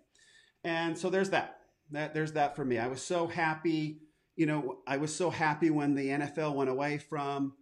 And 0.63 0.97
so 0.97 1.09
there's 1.09 1.29
that. 1.31 1.59
That 1.91 2.13
there's 2.13 2.31
that 2.33 2.55
for 2.55 2.65
me. 2.65 2.79
I 2.79 2.87
was 2.87 3.01
so 3.01 3.27
happy 3.27 3.99
you 4.35 4.45
know, 4.45 4.79
I 4.87 4.97
was 4.97 5.15
so 5.15 5.29
happy 5.29 5.69
when 5.69 5.95
the 5.95 6.07
NFL 6.07 6.55
went 6.55 6.69
away 6.69 6.97
from. 6.97 7.53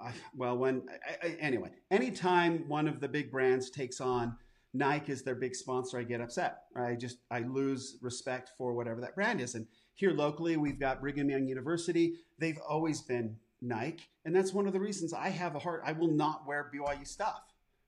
I, 0.00 0.12
well, 0.34 0.56
when 0.56 0.82
I, 0.88 1.26
I, 1.26 1.30
anyway, 1.40 1.70
anytime 1.90 2.68
one 2.68 2.88
of 2.88 3.00
the 3.00 3.08
big 3.08 3.30
brands 3.30 3.70
takes 3.70 4.00
on 4.00 4.36
Nike 4.72 5.12
as 5.12 5.22
their 5.22 5.34
big 5.34 5.54
sponsor, 5.54 5.98
I 5.98 6.04
get 6.04 6.22
upset. 6.22 6.62
I 6.74 6.94
just 6.94 7.18
I 7.30 7.40
lose 7.40 7.98
respect 8.00 8.52
for 8.56 8.72
whatever 8.72 9.00
that 9.02 9.14
brand 9.14 9.40
is. 9.40 9.54
And 9.54 9.66
here 9.94 10.12
locally, 10.12 10.56
we've 10.56 10.78
got 10.78 11.00
Brigham 11.00 11.30
Young 11.30 11.46
University. 11.46 12.14
They've 12.38 12.58
always 12.68 13.00
been 13.00 13.36
Nike, 13.60 14.04
and 14.24 14.34
that's 14.34 14.52
one 14.52 14.66
of 14.66 14.72
the 14.72 14.80
reasons 14.80 15.12
I 15.12 15.30
have 15.30 15.54
a 15.54 15.58
heart. 15.60 15.82
I 15.84 15.92
will 15.92 16.10
not 16.10 16.46
wear 16.46 16.70
BYU 16.74 17.06
stuff, 17.06 17.42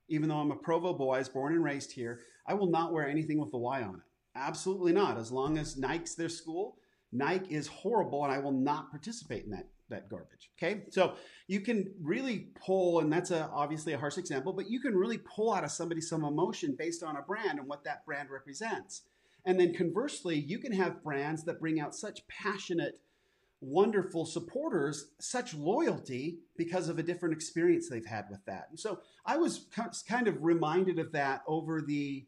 even 0.07 0.29
though 0.29 0.37
I'm 0.37 0.51
a 0.51 0.55
Provo 0.55 0.93
boy, 0.93 1.15
I 1.15 1.19
was 1.19 1.29
born 1.29 1.53
and 1.53 1.63
raised 1.63 1.91
here. 1.91 2.21
I 2.47 2.53
will 2.53 2.69
not 2.69 2.93
wear 2.93 3.07
anything 3.07 3.39
with 3.39 3.51
the 3.51 3.57
Y 3.57 3.81
on 3.81 3.95
it. 3.95 4.01
Absolutely 4.35 4.93
not. 4.93 5.17
As 5.17 5.31
long 5.31 5.57
as 5.57 5.77
Nike's 5.77 6.15
their 6.15 6.29
school, 6.29 6.77
Nike 7.11 7.55
is 7.55 7.67
horrible 7.67 8.23
and 8.23 8.31
I 8.33 8.39
will 8.39 8.51
not 8.51 8.91
participate 8.91 9.45
in 9.45 9.51
that 9.51 9.67
that 9.89 10.09
garbage. 10.09 10.51
Okay, 10.57 10.83
so 10.89 11.15
you 11.47 11.61
can 11.61 11.93
really 12.01 12.47
pull, 12.65 12.99
and 12.99 13.11
that's 13.11 13.31
a 13.31 13.49
obviously 13.53 13.93
a 13.93 13.97
harsh 13.97 14.17
example, 14.17 14.53
but 14.53 14.69
you 14.69 14.79
can 14.79 14.95
really 14.95 15.17
pull 15.17 15.53
out 15.53 15.63
of 15.63 15.71
somebody 15.71 16.01
some 16.01 16.25
emotion 16.25 16.75
based 16.77 17.03
on 17.03 17.15
a 17.15 17.21
brand 17.21 17.59
and 17.59 17.67
what 17.67 17.83
that 17.85 18.05
brand 18.05 18.29
represents. 18.29 19.03
And 19.45 19.59
then 19.59 19.73
conversely, 19.73 20.35
you 20.35 20.59
can 20.59 20.73
have 20.73 21.03
brands 21.03 21.43
that 21.45 21.59
bring 21.59 21.79
out 21.79 21.95
such 21.95 22.27
passionate, 22.27 22.99
wonderful 23.61 24.25
supporters, 24.25 25.11
such 25.19 25.53
loyalty 25.53 26.39
because 26.57 26.89
of 26.89 26.99
a 26.99 27.03
different 27.03 27.33
experience 27.33 27.89
they've 27.89 28.05
had 28.05 28.25
with 28.29 28.43
that. 28.45 28.67
And 28.69 28.79
so 28.79 28.99
I 29.25 29.37
was 29.37 29.65
kind 30.07 30.27
of 30.27 30.43
reminded 30.43 30.99
of 30.99 31.11
that 31.13 31.43
over 31.47 31.81
the 31.81 32.25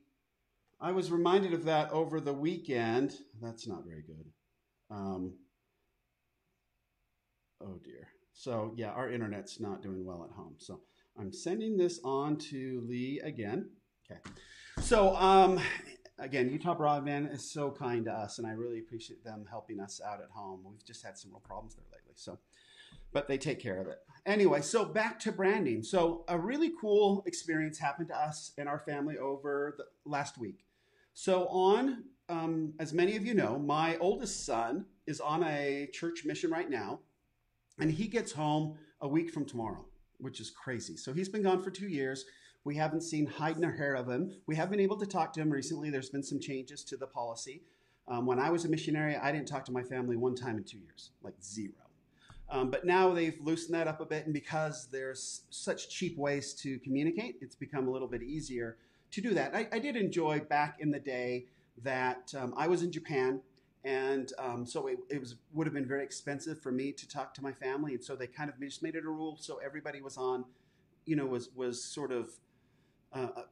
I 0.82 0.92
was 0.92 1.12
reminded 1.12 1.54
of 1.54 1.66
that 1.66 1.92
over 1.92 2.22
the 2.22 2.34
weekend. 2.34 3.13
That's 3.42 3.68
not 3.68 3.84
very 3.86 4.01
good. 4.01 4.25
Um, 4.89 5.34
oh 7.62 7.80
dear. 7.84 8.08
So 8.34 8.74
yeah, 8.78 8.92
our 8.92 9.12
internet's 9.12 9.60
not 9.60 9.82
doing 9.82 10.06
well 10.06 10.25
at 10.30 10.34
home. 10.34 10.56
So 10.58 10.80
I'm 11.20 11.34
sending 11.34 11.75
this 11.75 12.00
on 12.06 12.38
to 12.38 12.86
Lee 12.88 13.20
again. 13.24 13.70
Okay. 14.10 14.22
So 14.82 15.16
um, 15.18 15.60
again, 16.20 16.50
Utah 16.50 16.76
Broadband 16.76 17.34
is 17.34 17.50
so 17.50 17.72
kind 17.72 18.06
to 18.06 18.12
us, 18.12 18.38
and 18.38 18.48
I 18.48 18.52
really 18.52 18.80
appreciate 18.80 19.24
them 19.24 19.46
helping 19.50 19.80
us 19.80 20.02
out 20.06 20.22
at 20.22 20.30
home. 20.30 20.62
We've 20.64 20.84
just 20.86 21.04
had 21.04 21.18
some 21.18 21.32
real 21.32 21.40
problems 21.40 21.76
there 21.76 21.86
lately. 21.92 22.14
So, 22.16 22.38
but 23.12 23.28
they 23.28 23.38
take 23.38 23.60
care 23.60 23.80
of 23.80 23.88
it. 23.88 24.00
Anyway, 24.26 24.62
so 24.62 24.86
back 24.86 25.20
to 25.22 25.32
branding. 25.32 25.82
So 25.82 26.26
a 26.28 26.38
really 26.38 26.72
cool 26.80 27.24
experience 27.26 27.80
happened 27.80 28.10
to 28.10 28.18
us 28.18 28.52
and 28.58 28.68
our 28.68 28.80
family 28.80 29.18
over 29.18 29.76
the 29.78 29.86
last 30.10 30.38
week. 30.38 30.66
So 31.14 31.48
on, 31.48 32.04
um, 32.28 32.74
as 32.80 32.94
many 32.94 33.16
of 33.16 33.26
you 33.26 33.34
know, 33.34 33.58
my 33.58 33.98
oldest 33.98 34.46
son 34.46 34.86
is 35.08 35.20
on 35.20 35.44
a 35.44 35.88
church 35.92 36.24
mission 36.26 36.52
right 36.52 36.70
now, 36.70 37.00
and 37.80 37.90
he 37.90 38.08
gets 38.08 38.32
home 38.32 38.78
a 39.02 39.08
week 39.08 39.32
from 39.32 39.46
tomorrow, 39.46 39.86
which 40.18 40.40
is 40.40 40.52
crazy. 40.52 40.98
So 40.98 41.14
he's 41.14 41.30
been 41.30 41.44
gone 41.44 41.64
for 41.64 41.72
two 41.72 41.88
years. 41.88 42.26
We 42.63 42.75
haven't 42.75 43.01
seen 43.01 43.25
hide 43.25 43.60
nor 43.60 43.72
hair 43.72 43.96
of 43.96 44.08
him. 44.08 44.32
We 44.46 44.56
have 44.56 44.70
been 44.70 44.80
able 44.80 44.98
to 44.98 45.06
talk 45.06 45.34
to 45.34 45.42
him 45.42 45.50
recently. 45.50 45.89
There's 45.89 46.10
been 46.10 46.24
some 46.24 46.39
changes 46.39 46.84
to 46.86 46.98
the 46.98 47.08
policy. 47.08 47.63
Um, 48.08 48.25
when 48.25 48.39
I 48.39 48.50
was 48.50 48.66
a 48.66 48.70
missionary, 48.70 49.16
I 49.16 49.32
didn't 49.32 49.48
talk 49.48 49.66
to 49.66 49.72
my 49.72 49.84
family 49.84 50.16
one 50.16 50.36
time 50.36 50.58
in 50.58 50.63
two 50.63 50.80
years, 50.80 51.12
like 51.22 51.36
zero. 51.42 51.74
Um, 52.50 52.72
but 52.72 52.84
now 52.84 53.13
they've 53.13 53.39
loosened 53.39 53.75
that 53.75 53.88
up 53.88 54.01
a 54.01 54.06
bit, 54.06 54.25
and 54.25 54.34
because 54.34 54.88
there's 54.92 55.44
such 55.51 55.89
cheap 55.89 56.18
ways 56.18 56.54
to 56.56 56.80
communicate, 56.80 57.38
it's 57.42 57.56
become 57.56 57.88
a 57.88 57.92
little 57.92 58.08
bit 58.08 58.24
easier 58.24 58.78
to 59.12 59.22
do 59.22 59.34
that. 59.36 59.56
I, 59.56 59.68
I 59.72 59.80
did 59.80 59.96
enjoy 59.96 60.39
back 60.39 60.78
in 60.80 60.89
the 60.89 61.00
day 61.00 61.46
that 61.84 62.34
um, 62.36 62.54
I 62.58 62.68
was 62.68 62.82
in 62.82 62.92
Japan, 62.92 63.42
and 63.84 64.34
um, 64.39 64.66
so 64.66 64.88
it, 64.88 64.98
it, 65.10 65.20
was 65.20 65.36
would 65.54 65.68
have 65.68 65.74
been 65.75 65.88
very 65.88 66.04
expensive 66.04 66.60
for 66.62 66.72
me 66.72 66.92
to 66.92 67.08
talk 67.08 67.36
to 67.36 67.44
my 67.44 67.51
family, 67.51 67.94
and 67.94 68.04
so 68.04 68.16
they 68.16 68.28
kind 68.28 68.50
of 68.50 68.60
just 68.60 68.82
made 68.82 68.96
it 68.96 69.06
a 69.06 69.10
rule 69.10 69.38
so 69.39 69.58
everybody 69.63 70.01
was 70.01 70.18
on, 70.18 70.44
you 71.06 71.16
know, 71.16 71.28
was 71.28 71.50
was 71.56 71.84
sort 71.84 72.12
of 72.12 72.30
uh, 73.13 73.44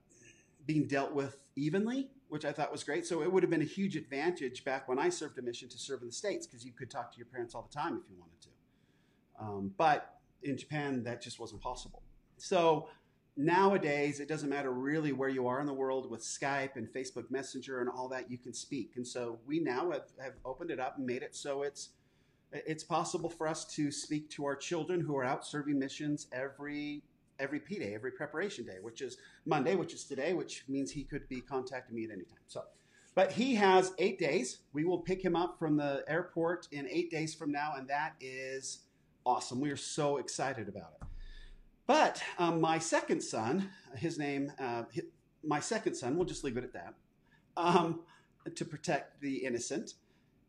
being 0.66 0.88
dealt 0.88 1.14
with 1.14 1.48
evenly, 1.56 2.10
which 2.30 2.46
I 2.46 2.52
thought 2.52 2.72
was 2.72 2.84
great. 2.84 3.06
So 3.06 3.24
it 3.24 3.32
would 3.32 3.44
have 3.44 3.50
been 3.50 3.62
a 3.62 3.66
huge 3.66 3.96
advantage 3.96 4.64
back 4.64 4.88
when 4.88 5.00
I 5.00 5.10
served 5.10 5.38
a 5.40 5.42
mission 5.42 5.70
to 5.70 5.78
serve 5.78 6.02
in 6.02 6.08
the 6.08 6.14
states 6.14 6.46
because 6.46 6.66
you 6.66 6.72
could 6.72 6.92
talk 6.92 7.12
to 7.12 7.18
your 7.18 7.28
parents 7.28 7.56
all 7.56 7.68
the 7.70 7.76
time 7.76 8.00
if 8.04 8.10
you 8.10 8.18
wanted 8.20 8.42
to. 8.42 8.50
Um, 9.40 9.74
but 9.78 10.16
in 10.44 10.58
Japan, 10.58 11.04
that 11.04 11.22
just 11.22 11.40
wasn't 11.40 11.62
possible. 11.62 12.04
So 12.38 12.90
nowadays 13.36 14.20
it 14.20 14.28
doesn't 14.28 14.50
matter 14.50 14.72
really 14.72 15.12
where 15.12 15.30
you 15.30 15.48
are 15.48 15.60
in 15.60 15.68
the 15.68 15.74
world 15.74 16.10
with 16.10 16.22
Skype 16.22 16.76
and 16.76 16.88
Facebook 16.88 17.30
Messenger 17.30 17.80
and 17.82 17.90
all 17.90 18.08
that 18.10 18.30
you 18.30 18.38
can 18.38 18.54
speak. 18.54 18.94
And 18.96 19.08
so 19.08 19.40
we 19.46 19.60
now 19.60 19.92
have, 19.92 20.06
have 20.20 20.34
opened 20.44 20.72
it 20.72 20.80
up 20.80 20.98
and 20.98 21.06
made 21.06 21.24
it 21.24 21.36
so 21.36 21.64
it's 21.64 21.90
it's 22.52 22.84
possible 22.84 23.30
for 23.30 23.46
us 23.46 23.66
to 23.66 23.92
speak 23.92 24.30
to 24.30 24.46
our 24.46 24.56
children 24.56 25.02
who 25.02 25.18
are 25.18 25.24
out 25.26 25.46
serving 25.46 25.78
missions 25.78 26.28
every 26.32 27.04
every 27.40 27.60
P 27.60 27.80
day, 27.80 27.94
every 27.94 28.12
preparation 28.12 28.66
day, 28.66 28.78
which 28.82 29.02
is 29.02 29.18
Monday, 29.46 29.76
which 29.76 29.94
is 29.94 30.04
today, 30.04 30.34
which 30.34 30.64
means 30.68 30.92
he 30.92 31.04
could 31.04 31.28
be 31.30 31.42
contacting 31.42 31.96
me 31.96 32.06
at 32.06 32.12
any 32.12 32.24
time. 32.24 32.40
So 32.48 32.64
but 33.18 33.32
he 33.32 33.56
has 33.56 33.94
eight 33.98 34.20
days. 34.20 34.60
We 34.74 34.86
will 34.86 35.00
pick 35.00 35.26
him 35.26 35.36
up 35.36 35.58
from 35.58 35.76
the 35.76 36.04
airport 36.08 36.68
in 36.72 36.88
eight 36.88 37.10
days 37.10 37.34
from 37.34 37.52
now, 37.52 37.74
and 37.76 37.88
that 37.88 38.14
is 38.22 38.84
awesome. 39.26 39.60
We 39.60 39.72
are 39.72 39.76
so 39.76 40.18
excited 40.18 40.70
about 40.70 40.94
it. 41.02 41.08
But 41.88 42.22
um, 42.38 42.62
my 42.62 42.78
second 42.78 43.22
son, 43.22 43.72
his 43.96 44.20
name, 44.20 44.52
uh, 44.60 44.84
his, 44.92 45.06
my 45.44 45.60
second 45.60 45.96
son, 45.96 46.16
we'll 46.16 46.28
just 46.28 46.44
leave 46.44 46.58
it 46.58 46.64
at 46.64 46.74
that, 46.74 46.94
um, 47.56 48.02
to 48.54 48.64
protect 48.64 49.20
the 49.20 49.38
innocent. 49.38 49.96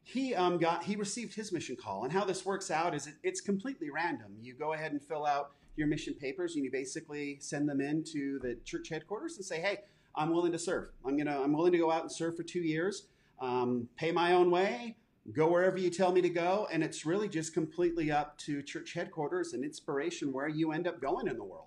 He 0.03 0.35
um, 0.35 0.59
got 0.59 0.85
he 0.85 0.95
received 0.95 1.33
his 1.33 1.51
mission 1.51 1.75
call, 1.75 2.05
and 2.05 2.13
how 2.13 2.27
this 2.27 2.45
works 2.45 2.71
out 2.71 2.95
is 2.95 3.07
it, 3.07 3.15
it's 3.23 3.41
completely 3.41 3.89
random. 3.89 4.37
You 4.43 4.53
go 4.53 4.75
ahead 4.75 4.93
and 4.93 5.03
fill 5.03 5.25
out 5.25 5.53
your 5.79 5.89
mission 5.89 6.15
papers, 6.15 6.57
and 6.57 6.65
you 6.65 6.71
basically 6.71 7.39
send 7.41 7.69
them 7.69 7.81
in 7.81 8.05
to 8.13 8.39
the 8.43 8.59
church 8.65 8.89
headquarters 8.89 9.37
and 9.37 9.45
say, 9.45 9.61
"Hey, 9.61 9.79
I'm 10.15 10.33
willing 10.33 10.53
to 10.53 10.59
serve. 10.59 10.91
I'm 11.07 11.17
gonna 11.17 11.41
I'm 11.41 11.53
willing 11.53 11.73
to 11.73 11.79
go 11.79 11.91
out 11.91 12.03
and 12.03 12.13
serve 12.13 12.37
for 12.37 12.43
two 12.43 12.61
years, 12.61 13.07
um, 13.41 13.89
pay 13.97 14.13
my 14.13 14.33
own 14.33 14.51
way 14.51 14.97
go 15.33 15.51
wherever 15.51 15.79
you 15.79 15.91
tell 15.91 16.13
me 16.13 16.21
to 16.23 16.29
go. 16.29 16.69
And 16.73 16.83
it's 16.83 17.05
really 17.05 17.29
just 17.29 17.53
completely 17.55 18.11
up 18.11 18.39
to 18.39 18.63
church 18.63 18.95
headquarters 18.95 19.53
and 19.53 19.65
inspiration 19.65 20.33
where 20.33 20.49
you 20.49 20.73
end 20.73 20.87
up 20.87 21.01
going 21.01 21.29
in 21.29 21.37
the 21.37 21.45
world. 21.45 21.67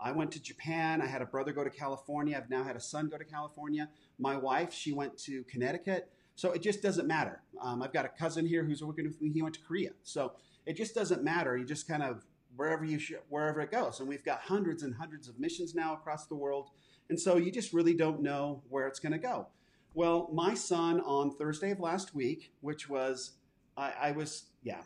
I 0.00 0.12
went 0.12 0.32
to 0.32 0.42
Japan. 0.42 1.00
I 1.00 1.06
had 1.06 1.22
a 1.22 1.26
brother 1.26 1.52
go 1.52 1.62
to 1.62 1.70
California. 1.70 2.36
I've 2.36 2.50
now 2.50 2.64
had 2.64 2.74
a 2.74 2.80
son 2.80 3.08
go 3.08 3.18
to 3.18 3.24
California. 3.24 3.88
My 4.18 4.36
wife, 4.36 4.72
she 4.72 4.92
went 4.92 5.16
to 5.18 5.44
Connecticut. 5.44 6.10
So 6.34 6.52
it 6.52 6.62
just 6.62 6.82
doesn't 6.82 7.06
matter. 7.06 7.42
Um, 7.60 7.82
I've 7.82 7.92
got 7.92 8.04
a 8.04 8.08
cousin 8.08 8.46
here 8.46 8.64
who's 8.64 8.82
working 8.82 9.06
with 9.06 9.20
me. 9.20 9.30
He 9.30 9.42
went 9.42 9.54
to 9.56 9.60
Korea. 9.60 9.90
So 10.02 10.32
it 10.66 10.76
just 10.76 10.94
doesn't 10.94 11.22
matter. 11.22 11.56
You 11.56 11.64
just 11.64 11.86
kind 11.86 12.02
of 12.02 12.24
wherever 12.56 12.84
you 12.84 12.98
sh- 12.98 13.12
wherever 13.28 13.60
it 13.60 13.70
goes. 13.70 14.00
And 14.00 14.08
we've 14.08 14.24
got 14.24 14.40
hundreds 14.40 14.82
and 14.82 14.94
hundreds 14.94 15.28
of 15.28 15.38
missions 15.38 15.74
now 15.74 15.94
across 15.94 16.26
the 16.26 16.34
world. 16.34 16.70
And 17.08 17.18
so 17.20 17.36
you 17.36 17.50
just 17.50 17.72
really 17.72 17.94
don't 17.94 18.22
know 18.22 18.62
where 18.68 18.86
it's 18.86 18.98
going 18.98 19.12
to 19.12 19.18
go. 19.18 19.48
Well, 19.94 20.30
my 20.32 20.54
son 20.54 21.00
on 21.00 21.36
Thursday 21.36 21.70
of 21.70 21.80
last 21.80 22.14
week, 22.14 22.52
which 22.60 22.88
was, 22.88 23.32
I, 23.76 23.92
I 24.00 24.12
was, 24.12 24.44
yeah, 24.62 24.82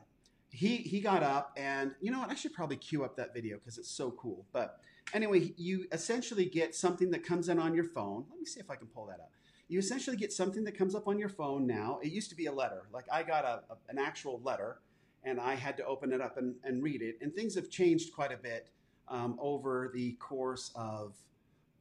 he 0.50 0.76
he 0.78 1.00
got 1.00 1.22
up 1.22 1.52
and 1.56 1.92
you 2.00 2.10
know 2.10 2.20
what? 2.20 2.30
I 2.30 2.34
should 2.34 2.54
probably 2.54 2.76
cue 2.76 3.04
up 3.04 3.16
that 3.16 3.34
video 3.34 3.58
because 3.58 3.78
it's 3.78 3.90
so 3.90 4.10
cool. 4.12 4.46
But 4.52 4.80
anyway, 5.12 5.52
you 5.56 5.86
essentially 5.92 6.46
get 6.46 6.74
something 6.74 7.10
that 7.10 7.24
comes 7.24 7.48
in 7.48 7.58
on 7.58 7.74
your 7.74 7.84
phone. 7.84 8.24
Let 8.30 8.38
me 8.38 8.46
see 8.46 8.60
if 8.60 8.70
I 8.70 8.76
can 8.76 8.86
pull 8.86 9.06
that 9.06 9.20
up. 9.20 9.30
You 9.68 9.78
essentially 9.78 10.16
get 10.16 10.32
something 10.32 10.64
that 10.64 10.78
comes 10.78 10.94
up 10.94 11.08
on 11.08 11.18
your 11.18 11.28
phone 11.28 11.66
now. 11.66 11.98
It 12.02 12.12
used 12.12 12.30
to 12.30 12.36
be 12.36 12.46
a 12.46 12.52
letter. 12.52 12.84
Like 12.92 13.04
I 13.12 13.22
got 13.22 13.44
a, 13.44 13.62
a 13.70 13.76
an 13.88 13.98
actual 13.98 14.40
letter 14.42 14.78
and 15.26 15.38
I 15.38 15.54
had 15.54 15.76
to 15.76 15.84
open 15.84 16.12
it 16.12 16.22
up 16.22 16.38
and, 16.38 16.54
and 16.64 16.82
read 16.82 17.02
it. 17.02 17.18
And 17.20 17.34
things 17.34 17.54
have 17.56 17.68
changed 17.68 18.14
quite 18.14 18.32
a 18.32 18.38
bit 18.38 18.70
um, 19.08 19.36
over 19.38 19.90
the 19.92 20.12
course 20.12 20.72
of 20.74 21.14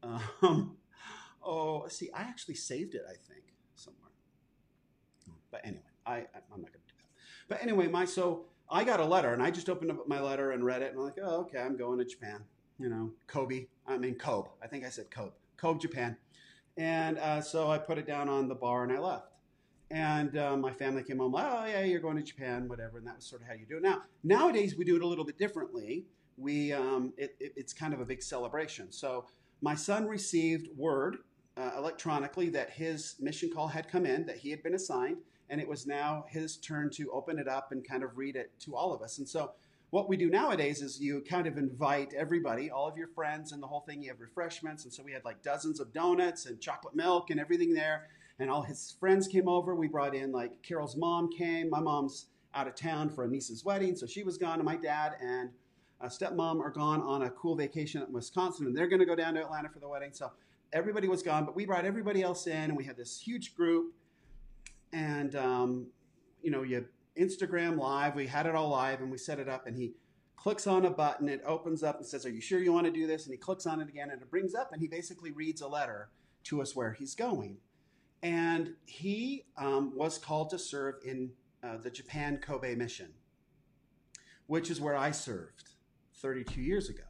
um, 0.03 0.75
Oh, 1.45 1.87
see, 1.87 2.09
I 2.11 2.21
actually 2.21 2.55
saved 2.55 2.95
it, 2.95 3.03
I 3.07 3.13
think, 3.13 3.53
somewhere. 3.75 4.09
But 5.51 5.61
anyway, 5.63 5.83
I, 6.05 6.15
I'm 6.15 6.61
not 6.61 6.71
going 6.73 6.73
to 6.73 6.93
do 6.93 6.95
that. 6.97 7.09
But 7.47 7.61
anyway, 7.61 7.87
my 7.87 8.05
so 8.05 8.45
I 8.69 8.83
got 8.83 8.99
a 8.99 9.05
letter, 9.05 9.31
and 9.31 9.43
I 9.43 9.51
just 9.51 9.69
opened 9.69 9.91
up 9.91 10.07
my 10.07 10.19
letter 10.19 10.51
and 10.51 10.65
read 10.65 10.81
it, 10.81 10.89
and 10.89 10.97
I'm 10.97 11.05
like, 11.05 11.19
oh, 11.21 11.41
okay, 11.41 11.59
I'm 11.59 11.77
going 11.77 11.99
to 11.99 12.05
Japan. 12.05 12.43
You 12.79 12.89
know, 12.89 13.11
Kobe. 13.27 13.67
I 13.87 13.97
mean, 13.97 14.15
Kobe. 14.15 14.49
I 14.61 14.67
think 14.67 14.85
I 14.85 14.89
said 14.89 15.11
Kobe. 15.11 15.31
Kobe, 15.55 15.79
Japan. 15.79 16.17
And 16.77 17.19
uh, 17.19 17.41
so 17.41 17.69
I 17.69 17.77
put 17.77 17.99
it 17.99 18.07
down 18.07 18.27
on 18.27 18.49
the 18.49 18.55
bar 18.55 18.83
and 18.83 18.91
I 18.91 18.99
left. 18.99 19.34
And 19.91 20.37
uh, 20.37 20.57
my 20.57 20.73
family 20.73 21.03
came 21.03 21.19
home, 21.19 21.35
oh, 21.35 21.65
yeah, 21.65 21.83
you're 21.83 21.99
going 21.99 22.17
to 22.17 22.23
Japan, 22.23 22.67
whatever. 22.67 22.97
And 22.97 23.07
that 23.07 23.17
was 23.17 23.25
sort 23.25 23.41
of 23.41 23.47
how 23.47 23.53
you 23.53 23.65
do 23.65 23.77
it. 23.77 23.83
Now, 23.83 24.03
nowadays, 24.23 24.75
we 24.75 24.83
do 24.83 24.95
it 24.95 25.01
a 25.01 25.07
little 25.07 25.25
bit 25.25 25.37
differently. 25.37 26.05
We, 26.37 26.73
um, 26.73 27.13
it, 27.17 27.35
it, 27.39 27.53
it's 27.55 27.73
kind 27.73 27.93
of 27.93 27.99
a 27.99 28.05
big 28.05 28.23
celebration. 28.23 28.91
So 28.91 29.25
my 29.61 29.75
son 29.75 30.05
received 30.05 30.69
word 30.75 31.17
uh, 31.57 31.71
electronically 31.77 32.49
that 32.49 32.71
his 32.71 33.15
mission 33.19 33.49
call 33.53 33.67
had 33.67 33.87
come 33.87 34.05
in, 34.05 34.25
that 34.25 34.37
he 34.37 34.49
had 34.49 34.61
been 34.63 34.73
assigned, 34.73 35.17
and 35.49 35.61
it 35.61 35.67
was 35.67 35.87
now 35.87 36.25
his 36.29 36.57
turn 36.57 36.89
to 36.91 37.11
open 37.11 37.39
it 37.39 37.47
up 37.47 37.71
and 37.71 37.87
kind 37.87 38.03
of 38.03 38.17
read 38.17 38.35
it 38.35 38.51
to 38.59 38.75
all 38.75 38.93
of 38.93 39.01
us. 39.01 39.19
And 39.19 39.27
so, 39.27 39.51
what 39.91 40.09
we 40.09 40.17
do 40.17 40.29
nowadays 40.29 40.81
is 40.81 40.99
you 40.99 41.23
kind 41.29 41.47
of 41.47 41.57
invite 41.57 42.13
everybody, 42.13 42.69
all 42.69 42.87
of 42.87 42.97
your 42.97 43.07
friends, 43.07 43.53
and 43.53 43.63
the 43.63 43.67
whole 43.67 43.81
thing. 43.81 44.01
You 44.01 44.09
have 44.09 44.19
refreshments, 44.19 44.83
and 44.83 44.93
so 44.93 45.03
we 45.03 45.13
had 45.13 45.23
like 45.23 45.41
dozens 45.41 45.79
of 45.79 45.93
donuts 45.93 46.47
and 46.47 46.59
chocolate 46.59 46.95
milk 46.95 47.29
and 47.29 47.39
everything 47.39 47.73
there. 47.73 48.07
And 48.39 48.49
all 48.49 48.61
his 48.61 48.95
friends 48.99 49.27
came 49.27 49.47
over. 49.47 49.75
We 49.75 49.87
brought 49.87 50.13
in 50.13 50.31
like 50.31 50.61
Carol's 50.61 50.97
mom 50.97 51.29
came. 51.31 51.69
My 51.69 51.79
mom's 51.79 52.27
out 52.53 52.67
of 52.67 52.75
town 52.75 53.09
for 53.09 53.23
a 53.23 53.27
niece's 53.27 53.63
wedding, 53.63 53.95
so 53.95 54.05
she 54.05 54.23
was 54.23 54.37
gone. 54.37 54.55
And 54.55 54.65
my 54.65 54.75
dad 54.75 55.13
and 55.21 55.49
stepmom 56.03 56.59
are 56.61 56.69
gone 56.69 57.01
on 57.01 57.23
a 57.23 57.29
cool 57.31 57.55
vacation 57.55 58.01
in 58.01 58.11
Wisconsin, 58.13 58.67
and 58.67 58.75
they're 58.75 58.87
going 58.87 58.99
to 58.99 59.05
go 59.05 59.15
down 59.15 59.33
to 59.35 59.41
Atlanta 59.41 59.69
for 59.69 59.79
the 59.79 59.87
wedding. 59.87 60.11
So 60.13 60.31
everybody 60.73 61.07
was 61.07 61.23
gone, 61.23 61.45
but 61.45 61.55
we 61.55 61.65
brought 61.65 61.85
everybody 61.85 62.21
else 62.21 62.47
in, 62.47 62.53
and 62.53 62.77
we 62.77 62.83
had 62.85 62.97
this 62.97 63.19
huge 63.19 63.55
group. 63.55 63.93
And 64.93 65.35
um, 65.35 65.87
you 66.41 66.51
know, 66.51 66.63
you 66.63 66.85
Instagram 67.19 67.77
live. 67.77 68.15
We 68.15 68.27
had 68.27 68.45
it 68.45 68.55
all 68.55 68.69
live, 68.69 69.01
and 69.01 69.11
we 69.11 69.17
set 69.17 69.39
it 69.39 69.49
up. 69.49 69.67
And 69.67 69.77
he 69.77 69.93
clicks 70.35 70.67
on 70.67 70.85
a 70.85 70.89
button. 70.89 71.29
It 71.29 71.41
opens 71.45 71.83
up 71.83 71.97
and 71.97 72.05
says, 72.05 72.25
"Are 72.25 72.29
you 72.29 72.41
sure 72.41 72.59
you 72.59 72.73
want 72.73 72.85
to 72.85 72.91
do 72.91 73.07
this?" 73.07 73.25
And 73.25 73.33
he 73.33 73.37
clicks 73.37 73.65
on 73.65 73.81
it 73.81 73.89
again, 73.89 74.09
and 74.11 74.21
it 74.21 74.29
brings 74.29 74.53
up, 74.53 74.71
and 74.71 74.81
he 74.81 74.87
basically 74.87 75.31
reads 75.31 75.61
a 75.61 75.67
letter 75.67 76.09
to 76.45 76.61
us 76.61 76.75
where 76.75 76.93
he's 76.93 77.15
going. 77.15 77.57
And 78.25 78.75
he 78.85 79.45
um, 79.57 79.93
was 79.95 80.17
called 80.17 80.49
to 80.51 80.59
serve 80.59 80.95
in 81.05 81.31
uh, 81.63 81.77
the 81.77 81.91
Japan 81.91 82.39
Kobe 82.39 82.75
mission. 82.75 83.13
which 84.47 84.69
is 84.69 84.79
where 84.81 84.95
I 84.95 85.11
served 85.11 85.69
32 86.15 86.61
years 86.61 86.89
ago, 86.89 87.03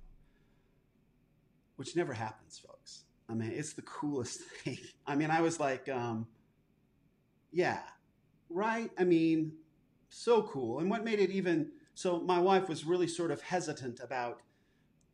which 1.75 1.95
never 1.95 2.13
happens, 2.13 2.59
folks. 2.65 3.03
I 3.29 3.33
mean, 3.33 3.51
it's 3.51 3.73
the 3.73 3.81
coolest 3.83 4.41
thing. 4.63 4.79
I 5.07 5.15
mean, 5.15 5.31
I 5.31 5.41
was 5.41 5.59
like, 5.59 5.89
um, 5.89 6.27
yeah, 7.51 7.81
right? 8.49 8.91
I 8.97 9.03
mean, 9.03 9.53
so 10.09 10.43
cool. 10.43 10.79
And 10.79 10.89
what 10.89 11.03
made 11.05 11.19
it 11.19 11.31
even 11.31 11.71
so, 11.95 12.19
my 12.21 12.39
wife 12.39 12.69
was 12.69 12.85
really 12.85 13.07
sort 13.07 13.31
of 13.31 13.41
hesitant 13.41 13.99
about 14.01 14.41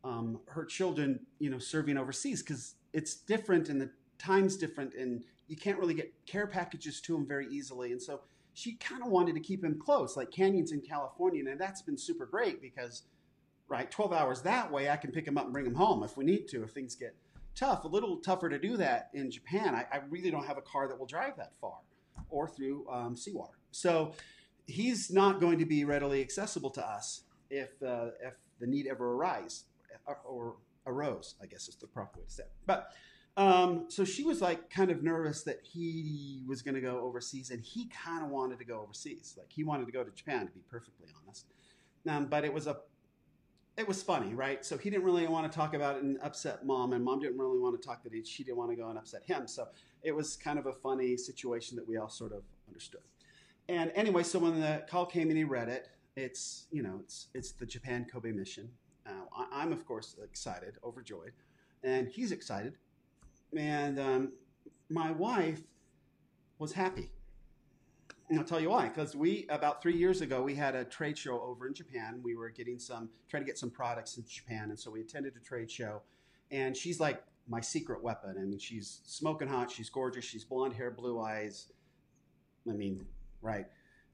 um, 0.04 0.40
her 0.48 0.64
children, 0.64 1.20
you 1.38 1.50
know, 1.50 1.58
serving 1.58 1.98
overseas 1.98 2.42
because 2.42 2.74
it's 2.92 3.14
different 3.16 3.68
and 3.68 3.80
the 3.80 3.90
time's 4.18 4.56
different, 4.56 4.94
and 4.94 5.24
you 5.52 5.56
can't 5.58 5.78
really 5.78 5.92
get 5.92 6.10
care 6.24 6.46
packages 6.46 6.98
to 7.02 7.14
him 7.14 7.26
very 7.26 7.46
easily. 7.50 7.92
And 7.92 8.00
so 8.00 8.22
she 8.54 8.76
kind 8.76 9.02
of 9.02 9.08
wanted 9.08 9.34
to 9.34 9.40
keep 9.40 9.62
him 9.62 9.78
close, 9.78 10.16
like 10.16 10.30
Canyons 10.30 10.72
in 10.72 10.80
California, 10.80 11.44
and 11.46 11.60
that's 11.60 11.82
been 11.82 11.98
super 11.98 12.24
great 12.24 12.62
because, 12.62 13.02
right, 13.68 13.90
12 13.90 14.14
hours 14.14 14.40
that 14.42 14.72
way, 14.72 14.88
I 14.88 14.96
can 14.96 15.12
pick 15.12 15.26
him 15.26 15.36
up 15.36 15.44
and 15.44 15.52
bring 15.52 15.66
him 15.66 15.74
home 15.74 16.04
if 16.04 16.16
we 16.16 16.24
need 16.24 16.48
to, 16.48 16.62
if 16.62 16.70
things 16.70 16.94
get 16.94 17.14
tough. 17.54 17.84
A 17.84 17.88
little 17.88 18.16
tougher 18.16 18.48
to 18.48 18.58
do 18.58 18.78
that 18.78 19.10
in 19.12 19.30
Japan. 19.30 19.74
I, 19.74 19.84
I 19.92 20.00
really 20.08 20.30
don't 20.30 20.46
have 20.46 20.56
a 20.56 20.62
car 20.62 20.88
that 20.88 20.98
will 20.98 21.04
drive 21.04 21.36
that 21.36 21.52
far 21.60 21.80
or 22.30 22.48
through 22.48 22.86
um, 22.90 23.14
seawater. 23.14 23.58
So 23.72 24.14
he's 24.66 25.10
not 25.10 25.38
going 25.38 25.58
to 25.58 25.66
be 25.66 25.84
readily 25.84 26.22
accessible 26.22 26.70
to 26.70 26.86
us 26.86 27.24
if 27.50 27.70
uh, 27.82 28.06
if 28.22 28.36
the 28.58 28.66
need 28.66 28.86
ever 28.86 29.12
arise 29.12 29.64
or, 30.06 30.16
or, 30.24 30.56
arose. 30.86 31.34
I 31.42 31.46
guess 31.46 31.68
is 31.68 31.76
the 31.76 31.88
proper 31.88 32.20
way 32.20 32.24
to 32.24 32.32
say. 32.32 32.42
It. 32.44 32.52
But 32.64 32.92
um, 33.36 33.86
so 33.88 34.04
she 34.04 34.24
was 34.24 34.40
like 34.40 34.68
kind 34.70 34.90
of 34.90 35.02
nervous 35.02 35.42
that 35.44 35.60
he 35.62 36.42
was 36.46 36.60
going 36.62 36.74
to 36.74 36.80
go 36.80 37.00
overseas, 37.00 37.50
and 37.50 37.62
he 37.62 37.86
kind 37.86 38.22
of 38.22 38.30
wanted 38.30 38.58
to 38.58 38.64
go 38.64 38.80
overseas. 38.80 39.34
Like 39.38 39.50
he 39.50 39.64
wanted 39.64 39.86
to 39.86 39.92
go 39.92 40.04
to 40.04 40.10
Japan, 40.10 40.46
to 40.46 40.52
be 40.52 40.60
perfectly 40.70 41.08
honest. 41.22 41.46
Um, 42.08 42.26
but 42.26 42.44
it 42.44 42.52
was 42.52 42.66
a 42.66 42.78
it 43.76 43.88
was 43.88 44.02
funny, 44.02 44.34
right? 44.34 44.64
So 44.64 44.76
he 44.76 44.90
didn't 44.90 45.04
really 45.04 45.26
want 45.26 45.50
to 45.50 45.56
talk 45.56 45.72
about 45.74 45.96
it 45.96 46.02
and 46.02 46.18
upset 46.22 46.66
mom, 46.66 46.92
and 46.92 47.02
mom 47.02 47.20
didn't 47.20 47.38
really 47.38 47.58
want 47.58 47.80
to 47.80 47.86
talk 47.86 48.02
that 48.02 48.12
he, 48.12 48.22
she 48.22 48.44
didn't 48.44 48.58
want 48.58 48.70
to 48.70 48.76
go 48.76 48.88
and 48.88 48.98
upset 48.98 49.22
him. 49.24 49.48
So 49.48 49.68
it 50.02 50.12
was 50.12 50.36
kind 50.36 50.58
of 50.58 50.66
a 50.66 50.72
funny 50.72 51.16
situation 51.16 51.76
that 51.76 51.88
we 51.88 51.96
all 51.96 52.10
sort 52.10 52.32
of 52.32 52.42
understood. 52.68 53.00
And 53.68 53.90
anyway, 53.94 54.24
so 54.24 54.38
when 54.40 54.60
the 54.60 54.84
call 54.90 55.06
came 55.06 55.28
and 55.28 55.38
he 55.38 55.44
read 55.44 55.68
it, 55.68 55.88
it's 56.16 56.66
you 56.70 56.82
know 56.82 56.98
it's 57.00 57.28
it's 57.32 57.52
the 57.52 57.64
Japan 57.64 58.06
Kobe 58.10 58.32
mission. 58.32 58.68
Uh, 59.06 59.44
I, 59.52 59.62
am 59.62 59.72
of 59.72 59.86
course 59.86 60.16
excited, 60.22 60.74
overjoyed, 60.84 61.32
and 61.82 62.08
he's 62.08 62.30
excited, 62.30 62.74
and 63.56 63.98
um, 63.98 64.32
my 64.88 65.10
wife 65.10 65.60
was 66.58 66.72
happy. 66.72 67.10
And 68.28 68.38
I'll 68.38 68.46
tell 68.46 68.60
you 68.60 68.70
why. 68.70 68.88
Because 68.88 69.14
we 69.14 69.46
about 69.50 69.82
three 69.82 69.96
years 69.96 70.20
ago 70.22 70.42
we 70.42 70.54
had 70.54 70.74
a 70.74 70.84
trade 70.84 71.18
show 71.18 71.40
over 71.40 71.66
in 71.66 71.74
Japan. 71.74 72.20
We 72.22 72.34
were 72.34 72.48
getting 72.48 72.78
some 72.78 73.10
trying 73.28 73.42
to 73.42 73.46
get 73.46 73.58
some 73.58 73.70
products 73.70 74.16
in 74.16 74.24
Japan, 74.26 74.70
and 74.70 74.78
so 74.78 74.90
we 74.90 75.00
attended 75.00 75.34
a 75.36 75.44
trade 75.44 75.70
show. 75.70 76.02
And 76.50 76.76
she's 76.76 77.00
like 77.00 77.22
my 77.48 77.60
secret 77.60 78.02
weapon. 78.02 78.36
I 78.38 78.44
mean, 78.44 78.58
she's 78.58 79.00
smoking 79.04 79.48
hot. 79.48 79.70
She's 79.70 79.90
gorgeous. 79.90 80.24
She's 80.24 80.44
blonde 80.44 80.74
hair, 80.74 80.90
blue 80.90 81.20
eyes. 81.20 81.72
I 82.68 82.72
mean, 82.72 83.04
right? 83.40 83.66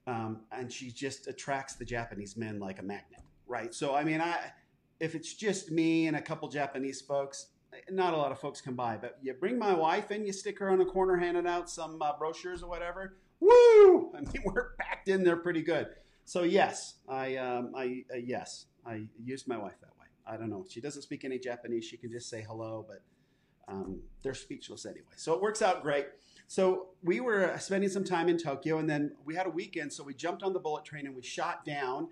Um, 0.06 0.40
and 0.50 0.72
she 0.72 0.90
just 0.90 1.28
attracts 1.28 1.74
the 1.74 1.84
Japanese 1.84 2.36
men 2.36 2.58
like 2.58 2.78
a 2.78 2.82
magnet, 2.82 3.20
right? 3.46 3.74
So 3.74 3.94
I 3.94 4.04
mean, 4.04 4.20
I 4.20 4.52
if 5.00 5.14
it's 5.14 5.34
just 5.34 5.70
me 5.70 6.06
and 6.06 6.16
a 6.16 6.22
couple 6.22 6.48
Japanese 6.48 7.00
folks, 7.00 7.48
not 7.90 8.14
a 8.14 8.16
lot 8.16 8.32
of 8.32 8.38
folks 8.38 8.60
can 8.60 8.74
buy. 8.74 8.96
But 8.96 9.18
you 9.22 9.32
bring 9.34 9.58
my 9.58 9.74
wife 9.74 10.10
in, 10.10 10.24
you 10.24 10.32
stick 10.32 10.58
her 10.58 10.70
on 10.70 10.80
a 10.80 10.86
corner 10.86 11.16
handing 11.16 11.46
out 11.46 11.70
some 11.70 12.00
uh, 12.00 12.12
brochures 12.18 12.62
or 12.62 12.68
whatever. 12.68 13.16
Woo! 13.40 14.12
I 14.16 14.20
mean, 14.20 14.42
we're 14.44 14.74
packed 14.78 15.08
in 15.08 15.24
there 15.24 15.36
pretty 15.36 15.62
good. 15.62 15.88
So 16.24 16.42
yes, 16.42 16.94
I, 17.08 17.36
um, 17.36 17.72
I 17.76 18.04
uh, 18.12 18.18
yes, 18.18 18.66
I 18.84 19.06
used 19.22 19.48
my 19.48 19.56
wife 19.56 19.76
that 19.80 19.90
way. 19.98 20.06
I 20.26 20.36
don't 20.36 20.50
know. 20.50 20.64
She 20.68 20.80
doesn't 20.80 21.02
speak 21.02 21.24
any 21.24 21.38
Japanese. 21.38 21.84
She 21.84 21.96
can 21.96 22.10
just 22.10 22.28
say 22.28 22.44
hello, 22.46 22.84
but 22.86 23.02
um, 23.66 24.00
they're 24.22 24.34
speechless 24.34 24.84
anyway. 24.84 25.06
So 25.16 25.34
it 25.34 25.40
works 25.40 25.62
out 25.62 25.82
great. 25.82 26.06
So 26.46 26.88
we 27.02 27.20
were 27.20 27.54
spending 27.58 27.90
some 27.90 28.04
time 28.04 28.28
in 28.28 28.38
Tokyo, 28.38 28.78
and 28.78 28.88
then 28.88 29.12
we 29.24 29.34
had 29.34 29.46
a 29.46 29.50
weekend. 29.50 29.92
So 29.92 30.02
we 30.02 30.14
jumped 30.14 30.42
on 30.42 30.52
the 30.52 30.58
bullet 30.58 30.84
train 30.84 31.06
and 31.06 31.14
we 31.14 31.22
shot 31.22 31.64
down 31.64 32.08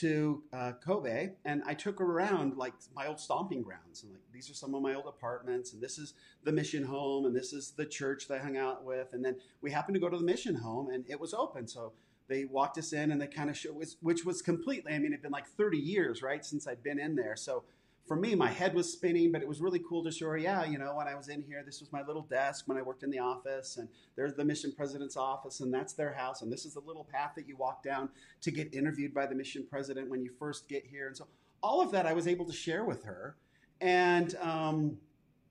to 0.00 0.42
uh, 0.52 0.72
Kobe, 0.84 1.30
and 1.44 1.62
I 1.66 1.74
took 1.74 1.98
her 1.98 2.04
around 2.04 2.56
like 2.56 2.74
my 2.94 3.06
old 3.06 3.20
stomping 3.20 3.62
grounds, 3.62 4.02
and 4.02 4.12
like 4.12 4.22
these 4.32 4.50
are 4.50 4.54
some 4.54 4.74
of 4.74 4.82
my 4.82 4.94
old 4.94 5.06
apartments, 5.06 5.72
and 5.72 5.82
this 5.82 5.98
is 5.98 6.14
the 6.44 6.52
mission 6.52 6.84
home, 6.84 7.26
and 7.26 7.34
this 7.34 7.52
is 7.52 7.72
the 7.72 7.86
church 7.86 8.28
that 8.28 8.40
I 8.40 8.42
hung 8.42 8.56
out 8.56 8.84
with, 8.84 9.12
and 9.12 9.24
then 9.24 9.36
we 9.60 9.70
happened 9.70 9.94
to 9.94 10.00
go 10.00 10.08
to 10.08 10.18
the 10.18 10.24
mission 10.24 10.54
home, 10.54 10.90
and 10.90 11.04
it 11.08 11.20
was 11.20 11.34
open, 11.34 11.66
so 11.66 11.92
they 12.28 12.44
walked 12.44 12.76
us 12.78 12.92
in, 12.92 13.10
and 13.10 13.20
they 13.20 13.26
kind 13.26 13.48
of 13.48 13.56
showed, 13.56 13.80
us, 13.82 13.96
which 14.00 14.24
was 14.24 14.42
completely, 14.42 14.92
I 14.92 14.98
mean, 14.98 15.12
it'd 15.12 15.22
been 15.22 15.32
like 15.32 15.46
30 15.46 15.78
years, 15.78 16.22
right, 16.22 16.44
since 16.44 16.66
I'd 16.66 16.82
been 16.82 16.98
in 16.98 17.14
there, 17.14 17.36
so 17.36 17.64
for 18.06 18.16
me, 18.16 18.34
my 18.34 18.50
head 18.50 18.74
was 18.74 18.92
spinning, 18.92 19.32
but 19.32 19.42
it 19.42 19.48
was 19.48 19.60
really 19.60 19.80
cool 19.88 20.04
to 20.04 20.10
show 20.10 20.26
her, 20.26 20.38
yeah, 20.38 20.64
you 20.64 20.78
know, 20.78 20.94
when 20.94 21.08
I 21.08 21.14
was 21.14 21.28
in 21.28 21.42
here, 21.42 21.62
this 21.64 21.80
was 21.80 21.92
my 21.92 22.02
little 22.02 22.22
desk 22.22 22.68
when 22.68 22.78
I 22.78 22.82
worked 22.82 23.02
in 23.02 23.10
the 23.10 23.18
office, 23.18 23.78
and 23.78 23.88
there's 24.14 24.34
the 24.34 24.44
mission 24.44 24.72
president's 24.72 25.16
office, 25.16 25.60
and 25.60 25.74
that's 25.74 25.92
their 25.92 26.12
house, 26.12 26.42
and 26.42 26.52
this 26.52 26.64
is 26.64 26.74
the 26.74 26.80
little 26.80 27.04
path 27.04 27.32
that 27.36 27.48
you 27.48 27.56
walk 27.56 27.82
down 27.82 28.08
to 28.42 28.50
get 28.50 28.72
interviewed 28.74 29.12
by 29.12 29.26
the 29.26 29.34
mission 29.34 29.66
president 29.68 30.08
when 30.08 30.22
you 30.22 30.30
first 30.38 30.68
get 30.68 30.86
here. 30.86 31.08
And 31.08 31.16
so 31.16 31.26
all 31.62 31.80
of 31.80 31.90
that 31.92 32.06
I 32.06 32.12
was 32.12 32.28
able 32.28 32.44
to 32.46 32.52
share 32.52 32.84
with 32.84 33.02
her, 33.04 33.36
and 33.80 34.34
um, 34.36 34.98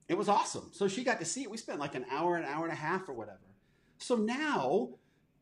it 0.08 0.16
was 0.16 0.28
awesome. 0.28 0.70
So 0.72 0.88
she 0.88 1.04
got 1.04 1.18
to 1.20 1.26
see 1.26 1.42
it. 1.42 1.50
We 1.50 1.58
spent 1.58 1.78
like 1.78 1.94
an 1.94 2.06
hour, 2.10 2.36
an 2.36 2.44
hour 2.44 2.64
and 2.64 2.72
a 2.72 2.76
half, 2.76 3.08
or 3.08 3.12
whatever. 3.12 3.38
So 3.98 4.16
now 4.16 4.90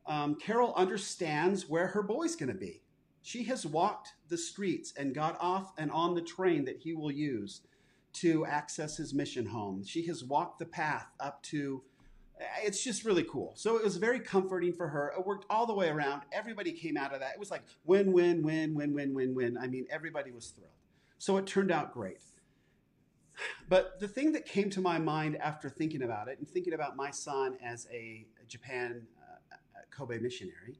um, 0.05 0.35
Carol 0.35 0.73
understands 0.75 1.69
where 1.69 1.87
her 1.87 2.03
boy's 2.03 2.35
going 2.35 2.51
to 2.51 2.59
be. 2.59 2.81
She 3.25 3.41
has 3.45 3.65
walked 3.65 4.13
the 4.29 4.37
streets 4.37 4.93
and 4.95 5.15
got 5.15 5.35
off 5.41 5.73
and 5.79 5.89
on 5.89 6.13
the 6.13 6.21
train 6.21 6.63
that 6.65 6.77
he 6.77 6.93
will 6.93 7.11
use 7.11 7.61
to 8.13 8.45
access 8.45 8.97
his 8.97 9.15
mission 9.15 9.47
home. 9.47 9.83
She 9.83 10.05
has 10.05 10.23
walked 10.23 10.59
the 10.59 10.67
path 10.67 11.07
up 11.19 11.41
to 11.45 11.81
it's 12.63 12.83
just 12.83 13.03
really 13.03 13.23
cool. 13.23 13.53
So 13.55 13.77
it 13.77 13.83
was 13.83 13.97
very 13.97 14.19
comforting 14.19 14.73
for 14.73 14.89
her. 14.89 15.11
It 15.17 15.25
worked 15.25 15.45
all 15.49 15.65
the 15.65 15.73
way 15.73 15.89
around. 15.89 16.21
Everybody 16.31 16.71
came 16.71 16.97
out 16.97 17.15
of 17.15 17.21
that. 17.21 17.33
It 17.33 17.39
was 17.39 17.49
like 17.49 17.63
win, 17.83 18.11
win, 18.11 18.43
win, 18.43 18.75
win, 18.75 18.93
win, 18.93 19.15
win, 19.15 19.33
win. 19.33 19.57
I 19.57 19.65
mean, 19.65 19.87
everybody 19.89 20.29
was 20.29 20.49
thrilled. 20.49 20.69
So 21.17 21.37
it 21.37 21.47
turned 21.47 21.71
out 21.71 21.95
great. 21.95 22.19
But 23.67 23.99
the 23.99 24.07
thing 24.07 24.33
that 24.33 24.45
came 24.45 24.69
to 24.69 24.81
my 24.81 24.99
mind 24.99 25.37
after 25.37 25.67
thinking 25.67 26.03
about 26.03 26.27
it 26.27 26.37
and 26.37 26.47
thinking 26.47 26.73
about 26.73 26.95
my 26.95 27.09
son 27.09 27.57
as 27.63 27.87
a 27.91 28.27
Japan 28.47 29.07
uh, 29.19 29.57
Kobe 29.89 30.19
missionary 30.19 30.77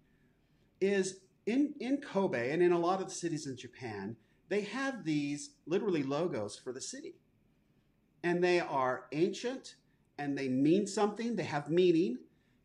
is 0.79 1.21
in, 1.45 1.73
in 1.79 1.97
Kobe 1.97 2.51
and 2.51 2.61
in 2.61 2.71
a 2.71 2.79
lot 2.79 3.01
of 3.01 3.07
the 3.07 3.13
cities 3.13 3.47
in 3.47 3.55
Japan, 3.55 4.15
they 4.49 4.61
have 4.61 5.03
these 5.03 5.51
literally 5.65 6.03
logos 6.03 6.57
for 6.57 6.71
the 6.71 6.81
city. 6.81 7.15
And 8.23 8.43
they 8.43 8.59
are 8.59 9.05
ancient 9.11 9.75
and 10.17 10.37
they 10.37 10.47
mean 10.47 10.87
something, 10.87 11.35
they 11.35 11.43
have 11.43 11.69
meaning, 11.69 12.17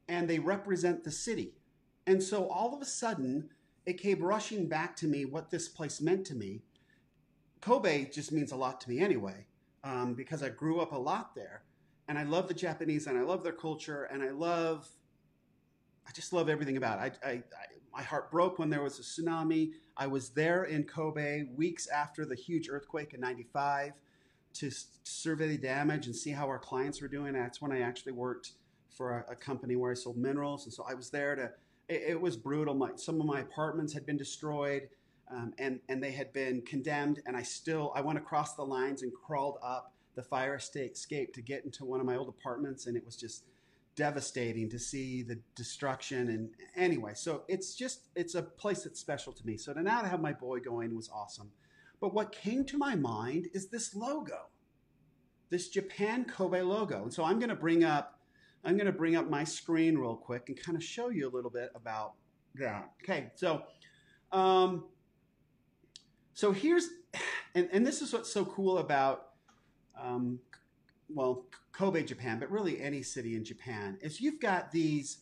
and 0.09 0.29
they 0.29 0.39
represent 0.39 1.05
the 1.05 1.11
city. 1.11 1.55
And 2.07 2.23
so 2.23 2.49
all 2.49 2.75
of 2.75 2.81
a 2.81 2.87
sudden, 2.87 3.51
it 3.87 4.01
came 4.01 4.23
rushing 4.23 4.69
back 4.69 4.97
to 4.97 5.07
me 5.07 5.25
what 5.25 5.51
this 5.51 5.69
place 5.69 6.01
meant 6.01 6.27
to 6.27 6.35
me. 6.35 6.63
Kobe 7.61 8.09
just 8.11 8.33
means 8.33 8.53
a 8.53 8.57
lot 8.57 8.81
to 8.83 8.89
me 8.89 9.01
anyway, 9.01 9.47
um, 9.85 10.15
because 10.15 10.43
I 10.43 10.49
grew 10.49 10.81
up 10.81 10.93
a 10.93 10.99
lot 10.99 11.35
there. 11.35 11.65
And 12.09 12.19
I 12.19 12.25
love 12.25 12.49
the 12.49 12.55
Japanese 12.55 13.07
and 13.07 13.17
I 13.17 13.23
love 13.23 13.45
their 13.45 13.53
culture 13.53 14.05
and 14.05 14.23
I 14.23 14.31
love, 14.31 14.89
I 16.07 16.11
just 16.13 16.33
love 16.33 16.49
everything 16.49 16.77
about 16.77 17.05
it. 17.05 17.19
I, 17.23 17.29
I, 17.29 17.33
I 17.33 17.80
my 17.93 18.03
heart 18.03 18.31
broke 18.31 18.59
when 18.59 18.71
there 18.71 18.83
was 18.83 18.99
a 18.99 19.03
tsunami. 19.03 19.73
I 19.97 20.07
was 20.07 20.31
there 20.31 20.65
in 20.65 20.85
Kobe 20.85 21.45
weeks 21.55 21.89
after 21.89 22.25
the 22.25 22.35
huge 22.35 22.69
earthquake 22.71 23.15
in 23.15 23.21
95 23.21 23.93
to 24.55 24.71
survey 25.05 25.49
the 25.49 25.59
damage 25.59 26.07
and 26.07 26.15
see 26.15 26.31
how 26.31 26.47
our 26.47 26.59
clients 26.59 27.01
were 27.01 27.09
doing. 27.09 27.33
That's 27.33 27.61
when 27.61 27.73
I 27.73 27.81
actually 27.81 28.13
worked 28.13 28.53
for 28.91 29.25
a, 29.29 29.33
a 29.33 29.37
company 29.37 29.77
where 29.77 29.91
I 29.91 29.95
sold 29.95 30.17
minerals. 30.17 30.65
And 30.65 30.73
so 30.73 30.85
I 30.89 30.95
was 30.95 31.11
there 31.11 31.35
to, 31.37 31.51
it, 31.89 32.03
it 32.11 32.21
was 32.21 32.37
brutal. 32.37 32.75
My, 32.75 32.91
some 32.97 33.21
of 33.21 33.27
my 33.27 33.41
apartments 33.41 33.93
had 33.93 34.07
been 34.07 34.17
destroyed 34.17 34.89
um, 35.33 35.53
and, 35.59 35.81
and 35.89 36.03
they 36.03 36.11
had 36.13 36.33
been 36.33 36.63
condemned. 36.63 37.21
And 37.27 37.37
I 37.37 37.43
still, 37.43 37.93
I 37.95 38.01
went 38.01 38.19
across 38.19 38.55
the 38.55 38.65
lines 38.65 39.03
and 39.03 39.13
crawled 39.13 39.59
up 39.63 39.93
the 40.17 40.23
fire 40.23 40.57
escape 40.57 41.33
to 41.35 41.43
get 41.43 41.65
into 41.65 41.85
one 41.85 42.01
of 42.01 42.07
my 42.07 42.17
old 42.17 42.29
apartments. 42.29 42.87
And 42.87 42.97
it 42.97 43.05
was 43.05 43.17
just, 43.17 43.45
devastating 43.97 44.71
to 44.71 44.79
see 44.79 45.23
the 45.23 45.39
destruction 45.55 46.29
and 46.29 46.51
anyway 46.77 47.13
so 47.15 47.43
it's 47.49 47.75
just 47.75 48.09
it's 48.15 48.35
a 48.35 48.43
place 48.43 48.85
that's 48.85 49.01
special 49.01 49.33
to 49.33 49.47
me. 49.47 49.57
So 49.57 49.75
to 49.75 49.83
now 49.83 50.01
to 50.01 50.09
have 50.09 50.21
my 50.21 50.33
boy 50.33 50.61
going 50.61 50.95
was 50.95 51.11
awesome. 51.11 51.51
But 52.01 52.15
what 52.15 52.33
came 52.33 52.65
to 52.67 52.79
my 52.79 52.95
mind 52.95 53.49
is 53.53 53.69
this 53.69 53.95
logo 53.95 54.47
this 55.51 55.69
japan 55.69 56.25
kobe 56.25 56.63
logo. 56.63 57.03
And 57.03 57.13
so 57.13 57.25
i'm 57.25 57.39
going 57.39 57.51
to 57.51 57.57
bring 57.57 57.85
up 57.85 58.21
i'm 58.65 58.77
going 58.77 58.87
to 58.87 58.93
bring 58.93 59.17
up 59.17 59.29
my 59.29 59.45
screen 59.45 59.99
real 59.99 60.17
quick 60.17 60.45
and 60.49 60.61
kind 60.61 60.77
of 60.77 60.85
show 60.85 61.11
you 61.11 61.29
a 61.29 61.33
little 61.33 61.51
bit 61.51 61.71
about 61.75 62.15
that. 62.55 62.91
Okay 63.03 63.31
so 63.35 63.63
um 64.33 64.85
so 66.33 66.53
here's 66.53 66.89
and, 67.55 67.69
and 67.73 67.87
this 67.87 68.01
is 68.01 68.13
what's 68.13 68.33
so 68.33 68.45
cool 68.45 68.79
about 68.79 69.31
um, 70.01 70.39
well, 71.09 71.47
Kobe, 71.81 72.03
Japan, 72.03 72.39
but 72.39 72.51
really 72.51 72.79
any 72.79 73.03
city 73.03 73.37
in 73.37 73.43
Japan, 73.43 73.97
is 74.03 74.21
you've 74.21 74.39
got 74.39 74.71
these. 74.71 75.21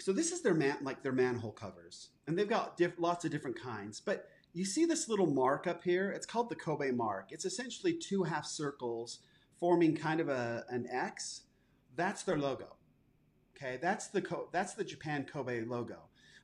So 0.00 0.12
this 0.12 0.32
is 0.32 0.42
their 0.42 0.52
man, 0.52 0.78
like 0.82 1.04
their 1.04 1.12
manhole 1.12 1.52
covers, 1.52 2.08
and 2.26 2.36
they've 2.36 2.48
got 2.48 2.76
diff, 2.76 2.94
lots 2.98 3.24
of 3.24 3.30
different 3.30 3.62
kinds. 3.62 4.00
But 4.00 4.26
you 4.52 4.64
see 4.64 4.84
this 4.84 5.08
little 5.08 5.28
mark 5.28 5.68
up 5.68 5.84
here? 5.84 6.10
It's 6.10 6.26
called 6.26 6.48
the 6.48 6.56
Kobe 6.56 6.90
mark. 6.90 7.28
It's 7.30 7.44
essentially 7.44 7.92
two 7.94 8.24
half 8.24 8.44
circles 8.44 9.20
forming 9.60 9.94
kind 9.94 10.18
of 10.18 10.28
a, 10.28 10.64
an 10.70 10.88
X. 10.90 11.42
That's 11.94 12.24
their 12.24 12.36
logo. 12.36 12.74
Okay, 13.56 13.78
that's 13.80 14.08
the 14.08 14.26
that's 14.50 14.74
the 14.74 14.82
Japan 14.82 15.24
Kobe 15.24 15.60
logo. 15.64 16.00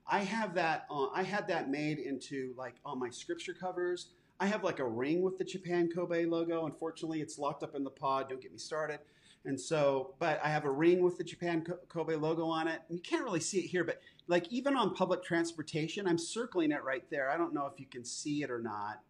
I 0.06 0.20
have 0.20 0.54
that. 0.54 0.86
Uh, 0.88 1.08
I 1.12 1.24
had 1.24 1.48
that 1.48 1.68
made 1.68 1.98
into 1.98 2.54
like 2.56 2.76
on 2.84 3.00
my 3.00 3.10
scripture 3.10 3.54
covers. 3.54 4.10
I 4.40 4.46
have 4.46 4.64
like 4.64 4.78
a 4.78 4.88
ring 4.88 5.20
with 5.20 5.36
the 5.36 5.44
Japan 5.44 5.90
Kobe 5.94 6.24
logo. 6.24 6.64
Unfortunately, 6.64 7.20
it's 7.20 7.38
locked 7.38 7.62
up 7.62 7.74
in 7.74 7.84
the 7.84 7.90
pod. 7.90 8.30
Don't 8.30 8.40
get 8.40 8.50
me 8.52 8.58
started. 8.58 9.00
And 9.44 9.60
so, 9.60 10.14
but 10.18 10.40
I 10.42 10.48
have 10.48 10.64
a 10.64 10.70
ring 10.70 11.02
with 11.02 11.18
the 11.18 11.24
Japan 11.24 11.64
Kobe 11.88 12.14
logo 12.14 12.46
on 12.46 12.66
it. 12.66 12.80
You 12.88 13.00
can't 13.00 13.22
really 13.22 13.40
see 13.40 13.58
it 13.58 13.66
here, 13.68 13.84
but 13.84 14.00
like 14.28 14.46
even 14.50 14.76
on 14.76 14.94
public 14.94 15.22
transportation, 15.22 16.06
I'm 16.06 16.18
circling 16.18 16.72
it 16.72 16.82
right 16.84 17.04
there. 17.10 17.30
I 17.30 17.36
don't 17.36 17.54
know 17.54 17.66
if 17.66 17.78
you 17.78 17.86
can 17.86 18.04
see 18.04 18.42
it 18.42 18.50
or 18.50 18.60
not. 18.60 19.00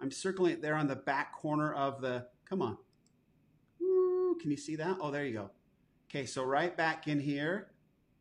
I'm 0.00 0.10
circling 0.10 0.52
it 0.52 0.62
there 0.62 0.74
on 0.74 0.86
the 0.86 0.96
back 0.96 1.32
corner 1.34 1.72
of 1.72 2.00
the, 2.00 2.26
come 2.48 2.62
on. 2.62 2.76
Woo, 3.80 4.36
can 4.40 4.50
you 4.50 4.56
see 4.56 4.76
that? 4.76 4.98
Oh, 5.00 5.10
there 5.10 5.24
you 5.24 5.34
go. 5.34 5.50
Okay, 6.10 6.26
so 6.26 6.44
right 6.44 6.76
back 6.76 7.08
in 7.08 7.18
here, 7.18 7.68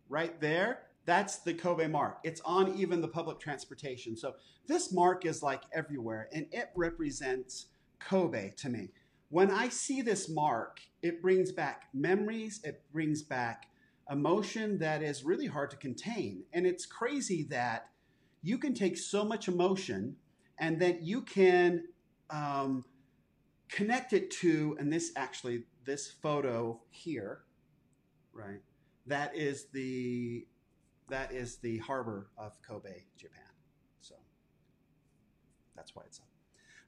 right 0.10 0.40
there, 0.42 0.85
that's 1.06 1.40
the 1.40 1.54
Kobe 1.54 1.88
mark. 1.88 2.20
It's 2.24 2.42
on 2.42 2.76
even 2.76 3.02
the 3.02 3.08
public 3.08 3.40
transportation. 3.40 4.18
So 4.18 4.34
this 4.68 4.92
mark 4.92 5.26
is 5.26 5.44
like 5.44 5.64
everywhere 5.74 6.28
and 6.34 6.48
it 6.52 6.70
represents 6.76 7.68
Kobe 8.00 8.52
to 8.58 8.70
me. 8.70 8.90
When 9.30 9.52
I 9.52 9.70
see 9.70 10.02
this 10.02 10.30
mark, 10.30 10.80
it 11.02 11.22
brings 11.22 11.52
back 11.52 11.84
memories, 11.94 12.62
it 12.64 12.84
brings 12.92 13.22
back 13.22 13.68
emotion 14.10 14.78
that 14.80 15.02
is 15.02 15.24
really 15.24 15.48
hard 15.48 15.72
to 15.72 15.78
contain. 15.78 16.44
And 16.54 16.66
it's 16.66 16.86
crazy 16.86 17.48
that 17.50 17.90
you 18.42 18.58
can 18.58 18.74
take 18.74 18.98
so 18.98 19.26
much 19.26 19.48
emotion 19.48 20.16
and 20.60 20.80
that 20.80 21.02
you 21.02 21.22
can 21.22 21.84
um, 22.30 22.86
connect 23.70 24.14
it 24.14 24.32
to, 24.32 24.76
and 24.80 24.92
this 24.94 25.12
actually, 25.16 25.64
this 25.86 26.10
photo 26.22 26.80
here, 26.90 27.42
right? 28.34 28.62
That 29.08 29.36
is 29.36 29.66
the 29.74 30.48
that 31.10 31.32
is 31.32 31.58
the 31.58 31.78
harbor 31.80 32.30
of 32.38 32.62
Kobe, 32.62 33.04
Japan. 33.18 33.42
So 34.02 34.16
that's 35.76 35.96
why 35.96 36.04
it's 36.06 36.20
up. 36.20 36.28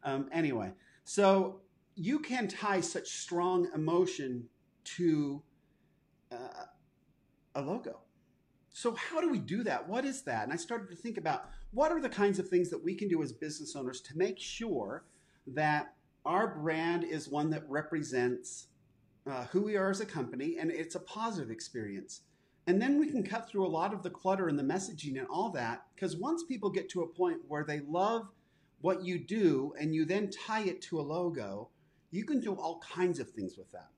Um, 0.03 0.30
anyway, 0.32 0.73
so 1.03 1.62
you 1.95 2.19
can 2.19 2.47
tie 2.47 2.82
such 2.82 3.08
strong 3.08 3.69
emotion 3.73 4.45
to 4.84 5.41
uh, 6.32 6.65
a 7.56 7.62
logo. 7.62 7.99
So, 8.69 8.93
how 8.93 9.19
do 9.21 9.30
we 9.30 9.39
do 9.39 9.63
that? 9.63 9.89
What 9.89 10.06
is 10.06 10.21
that? 10.23 10.43
And 10.43 10.53
I 10.53 10.56
started 10.56 10.89
to 10.89 10.95
think 10.95 11.17
about 11.17 11.49
what 11.71 11.91
are 11.91 11.99
the 11.99 12.10
kinds 12.10 12.38
of 12.38 12.47
things 12.47 12.69
that 12.69 12.84
we 12.84 12.93
can 12.93 13.08
do 13.08 13.23
as 13.23 13.32
business 13.32 13.75
owners 13.75 14.01
to 14.01 14.17
make 14.17 14.38
sure 14.39 15.06
that 15.47 15.95
our 16.25 16.60
brand 16.60 17.03
is 17.03 17.27
one 17.27 17.49
that 17.49 17.63
represents 17.67 18.67
uh, 19.25 19.45
who 19.45 19.63
we 19.63 19.75
are 19.75 19.89
as 19.89 19.99
a 19.99 20.06
company 20.06 20.58
and 20.60 20.71
it's 20.71 20.95
a 20.95 20.99
positive 20.99 21.49
experience. 21.49 22.21
And 22.67 22.82
then 22.82 22.99
we 22.99 23.10
can 23.10 23.23
cut 23.23 23.49
through 23.49 23.65
a 23.65 23.69
lot 23.69 23.93
of 23.93 24.03
the 24.03 24.10
clutter 24.10 24.49
and 24.49 24.60
the 24.60 24.63
messaging 24.63 25.17
and 25.17 25.27
all 25.30 25.49
that 25.51 25.86
because 25.95 26.17
once 26.17 26.43
people 26.43 26.69
get 26.69 26.89
to 26.89 27.01
a 27.01 27.08
point 27.08 27.38
where 27.47 27.63
they 27.63 27.80
love 27.80 28.27
what 28.82 29.03
you 29.03 29.17
do 29.17 29.73
and 29.80 29.95
you 29.95 30.03
then 30.06 30.30
tie 30.30 30.63
it 30.63 30.82
to 30.84 30.99
a 30.99 31.01
logo, 31.01 31.69
you 32.12 32.25
can 32.25 32.41
do 32.41 32.53
all 32.53 32.80
kinds 32.80 33.19
of 33.19 33.30
things 33.30 33.58
with 33.58 33.71
that 33.71 33.89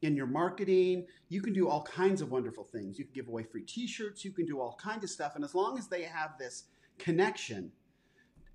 in 0.00 0.16
your 0.16 0.26
marketing. 0.26 1.06
You 1.28 1.42
can 1.42 1.52
do 1.52 1.68
all 1.68 1.82
kinds 1.82 2.22
of 2.22 2.30
wonderful 2.30 2.64
things. 2.64 2.98
You 2.98 3.04
can 3.04 3.12
give 3.12 3.28
away 3.28 3.42
free 3.42 3.64
t-shirts, 3.64 4.24
you 4.24 4.32
can 4.32 4.46
do 4.46 4.58
all 4.58 4.78
kinds 4.82 5.04
of 5.04 5.10
stuff. 5.10 5.32
And 5.34 5.44
as 5.44 5.54
long 5.54 5.76
as 5.76 5.88
they 5.88 6.04
have 6.04 6.38
this 6.38 6.64
connection 6.96 7.72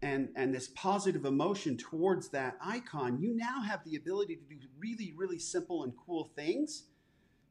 and, 0.01 0.29
and 0.35 0.51
this 0.53 0.69
positive 0.69 1.25
emotion 1.25 1.77
towards 1.77 2.29
that 2.29 2.57
icon, 2.59 3.21
you 3.21 3.35
now 3.35 3.61
have 3.61 3.83
the 3.85 3.97
ability 3.97 4.35
to 4.37 4.55
do 4.55 4.67
really, 4.79 5.13
really 5.15 5.39
simple 5.39 5.83
and 5.83 5.93
cool 5.95 6.31
things 6.35 6.85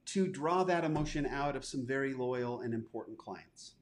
to 0.04 0.26
draw 0.26 0.64
that 0.64 0.84
emotion 0.84 1.26
out 1.26 1.56
of 1.56 1.64
some 1.64 1.86
very 1.86 2.14
loyal 2.14 2.60
and 2.60 2.74
important 2.74 3.18
clients. 3.18 3.72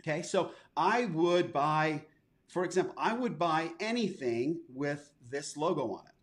Okay, 0.00 0.22
so 0.22 0.50
I 0.76 1.06
would 1.06 1.52
buy, 1.52 2.02
for 2.48 2.64
example, 2.64 2.94
I 2.96 3.12
would 3.12 3.38
buy 3.38 3.70
anything 3.80 4.60
with 4.68 5.10
this 5.30 5.56
logo 5.56 5.92
on 5.92 6.04
it. 6.06 6.14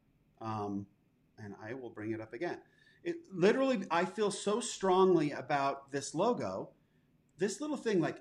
Um, 0.42 0.86
and 1.38 1.56
I 1.64 1.74
will 1.74 1.90
bring 1.90 2.12
it 2.12 2.22
up 2.22 2.34
again. 2.34 2.58
It 3.04 3.18
literally, 3.32 3.84
I 3.90 4.06
feel 4.06 4.32
so 4.32 4.60
strongly 4.60 5.32
about 5.32 5.92
this 5.92 6.14
logo. 6.14 6.70
This 7.38 7.62
little 7.62 7.78
thing, 7.78 8.02
like 8.02 8.18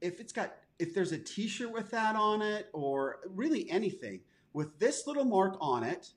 if 0.00 0.20
it's 0.20 0.32
got, 0.32 0.54
if 0.78 0.94
there's 0.94 1.12
a 1.12 1.18
T-shirt 1.18 1.72
with 1.72 1.90
that 1.90 2.14
on 2.14 2.42
it, 2.42 2.68
or 2.72 3.20
really 3.28 3.68
anything 3.70 4.20
with 4.52 4.78
this 4.78 5.06
little 5.06 5.24
mark 5.24 5.56
on 5.60 5.82
it, 5.82 6.10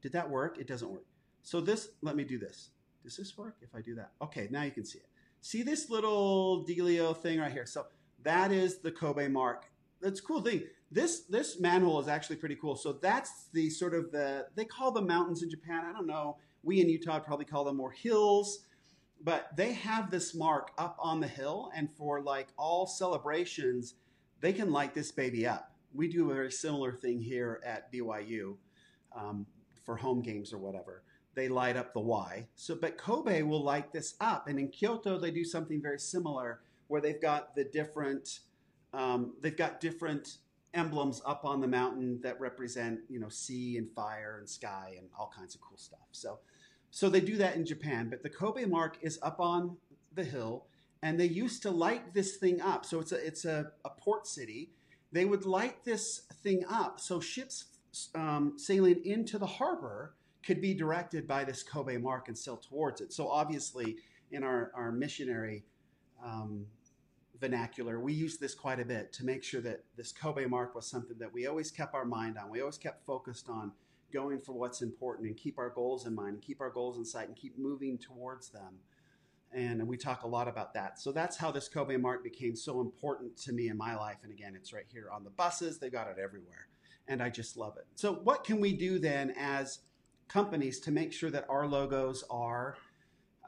did 0.00 0.12
that 0.12 0.30
work? 0.30 0.58
It 0.58 0.68
doesn't 0.68 0.90
work. 0.90 1.04
So 1.42 1.60
this, 1.60 1.90
let 2.02 2.14
me 2.14 2.24
do 2.24 2.38
this. 2.38 2.70
Does 3.08 3.16
this 3.16 3.38
work? 3.38 3.56
If 3.62 3.74
I 3.74 3.80
do 3.80 3.94
that, 3.94 4.12
okay, 4.20 4.48
now 4.50 4.64
you 4.64 4.70
can 4.70 4.84
see 4.84 4.98
it. 4.98 5.06
See 5.40 5.62
this 5.62 5.88
little 5.88 6.66
dealio 6.68 7.16
thing 7.16 7.40
right 7.40 7.50
here. 7.50 7.64
So 7.64 7.86
that 8.22 8.52
is 8.52 8.80
the 8.80 8.92
Kobe 8.92 9.28
mark. 9.28 9.64
That's 10.02 10.20
a 10.20 10.22
cool 10.22 10.42
thing. 10.42 10.64
This 10.90 11.20
this 11.20 11.58
manhole 11.58 12.00
is 12.00 12.08
actually 12.08 12.36
pretty 12.36 12.56
cool. 12.56 12.76
So 12.76 12.92
that's 12.92 13.48
the 13.54 13.70
sort 13.70 13.94
of 13.94 14.12
the 14.12 14.46
they 14.56 14.66
call 14.66 14.92
the 14.92 15.00
mountains 15.00 15.42
in 15.42 15.48
Japan. 15.48 15.84
I 15.88 15.92
don't 15.92 16.06
know 16.06 16.36
we 16.62 16.80
in 16.80 16.88
Utah 16.88 17.18
probably 17.18 17.44
call 17.44 17.64
them 17.64 17.76
more 17.76 17.90
hills, 17.90 18.66
but 19.22 19.56
they 19.56 19.72
have 19.72 20.10
this 20.10 20.34
mark 20.34 20.70
up 20.76 20.96
on 21.00 21.20
the 21.20 21.28
hill, 21.28 21.70
and 21.74 21.88
for 21.96 22.20
like 22.20 22.48
all 22.58 22.86
celebrations, 22.86 23.94
they 24.40 24.52
can 24.52 24.70
light 24.70 24.94
this 24.94 25.10
baby 25.10 25.46
up. 25.46 25.72
We 25.94 26.08
do 26.08 26.30
a 26.30 26.34
very 26.34 26.52
similar 26.52 26.92
thing 26.92 27.20
here 27.20 27.62
at 27.64 27.90
BYU 27.90 28.56
um, 29.16 29.46
for 29.84 29.96
home 29.96 30.20
games 30.20 30.52
or 30.52 30.58
whatever. 30.58 31.02
They 31.38 31.48
light 31.48 31.76
up 31.76 31.94
the 31.94 32.00
Y. 32.00 32.48
So, 32.56 32.74
but 32.74 32.98
Kobe 32.98 33.42
will 33.42 33.62
light 33.62 33.92
this 33.92 34.16
up, 34.20 34.48
and 34.48 34.58
in 34.58 34.70
Kyoto 34.70 35.20
they 35.20 35.30
do 35.30 35.44
something 35.44 35.80
very 35.80 36.00
similar, 36.00 36.62
where 36.88 37.00
they've 37.00 37.20
got 37.20 37.54
the 37.54 37.62
different, 37.62 38.40
um, 38.92 39.34
they've 39.40 39.56
got 39.56 39.80
different 39.80 40.38
emblems 40.74 41.22
up 41.24 41.44
on 41.44 41.60
the 41.60 41.68
mountain 41.68 42.18
that 42.24 42.40
represent 42.40 42.98
you 43.08 43.20
know 43.20 43.28
sea 43.28 43.78
and 43.78 43.88
fire 43.92 44.38
and 44.40 44.48
sky 44.48 44.96
and 44.98 45.08
all 45.16 45.32
kinds 45.34 45.54
of 45.54 45.60
cool 45.60 45.78
stuff. 45.78 46.08
So 46.10 46.40
so 46.90 47.08
they 47.08 47.20
do 47.20 47.36
that 47.36 47.56
in 47.56 47.64
japan 47.64 48.08
but 48.10 48.22
the 48.22 48.28
kobe 48.30 48.64
mark 48.64 48.98
is 49.00 49.18
up 49.22 49.40
on 49.40 49.76
the 50.14 50.24
hill 50.24 50.66
and 51.02 51.18
they 51.18 51.26
used 51.26 51.62
to 51.62 51.70
light 51.70 52.12
this 52.12 52.36
thing 52.36 52.60
up. 52.60 52.84
So 52.84 53.00
it's 53.00 53.12
a 53.12 53.26
it's 53.26 53.44
a, 53.44 53.72
a 53.84 53.90
port 53.90 54.26
city. 54.26 54.72
They 55.12 55.24
would 55.24 55.46
light 55.46 55.84
this 55.84 56.22
thing 56.42 56.64
up 56.68 57.00
so 57.00 57.20
ships 57.20 57.66
um, 58.14 58.54
sailing 58.56 59.04
into 59.04 59.38
the 59.38 59.46
harbor 59.46 60.14
could 60.48 60.60
be 60.60 60.74
directed 60.74 61.28
by 61.28 61.44
this 61.44 61.62
kobe 61.62 61.96
mark 61.96 62.28
and 62.28 62.36
sail 62.36 62.56
towards 62.56 63.00
it 63.00 63.12
so 63.12 63.28
obviously 63.28 63.96
in 64.30 64.42
our, 64.42 64.72
our 64.74 64.90
missionary 64.90 65.64
um, 66.24 66.66
vernacular, 67.40 68.00
we 68.00 68.12
used 68.12 68.40
this 68.40 68.54
quite 68.54 68.80
a 68.80 68.84
bit 68.84 69.12
to 69.14 69.24
make 69.24 69.42
sure 69.44 69.60
that 69.60 69.84
this 69.96 70.12
Kobe 70.12 70.46
mark 70.46 70.74
was 70.74 70.86
something 70.86 71.16
that 71.18 71.32
we 71.32 71.46
always 71.46 71.70
kept 71.70 71.94
our 71.94 72.04
mind 72.04 72.36
on. 72.38 72.50
We 72.50 72.60
always 72.60 72.78
kept 72.78 73.04
focused 73.04 73.48
on 73.48 73.72
going 74.12 74.40
for 74.40 74.52
what's 74.52 74.82
important 74.82 75.28
and 75.28 75.36
keep 75.36 75.58
our 75.58 75.70
goals 75.70 76.06
in 76.06 76.14
mind 76.14 76.34
and 76.34 76.42
keep 76.42 76.60
our 76.60 76.70
goals 76.70 76.96
in 76.96 77.04
sight 77.04 77.28
and 77.28 77.36
keep 77.36 77.58
moving 77.58 77.98
towards 77.98 78.48
them. 78.50 78.78
And 79.52 79.86
we 79.86 79.96
talk 79.96 80.24
a 80.24 80.28
lot 80.28 80.48
about 80.48 80.74
that. 80.74 80.98
So 80.98 81.10
that's 81.12 81.36
how 81.36 81.50
this 81.50 81.68
Kobe 81.68 81.96
mark 81.96 82.22
became 82.22 82.54
so 82.54 82.80
important 82.80 83.36
to 83.38 83.52
me 83.52 83.68
in 83.68 83.76
my 83.76 83.96
life. 83.96 84.18
And 84.22 84.32
again, 84.32 84.54
it's 84.54 84.72
right 84.72 84.84
here 84.88 85.08
on 85.12 85.24
the 85.24 85.30
buses, 85.30 85.78
they 85.78 85.90
got 85.90 86.08
it 86.08 86.16
everywhere. 86.22 86.68
And 87.06 87.22
I 87.22 87.30
just 87.30 87.56
love 87.56 87.78
it. 87.78 87.86
So, 87.94 88.12
what 88.12 88.44
can 88.44 88.60
we 88.60 88.74
do 88.74 88.98
then 88.98 89.32
as 89.38 89.78
companies 90.28 90.80
to 90.80 90.90
make 90.90 91.12
sure 91.12 91.30
that 91.30 91.46
our 91.48 91.66
logos 91.66 92.24
are 92.30 92.76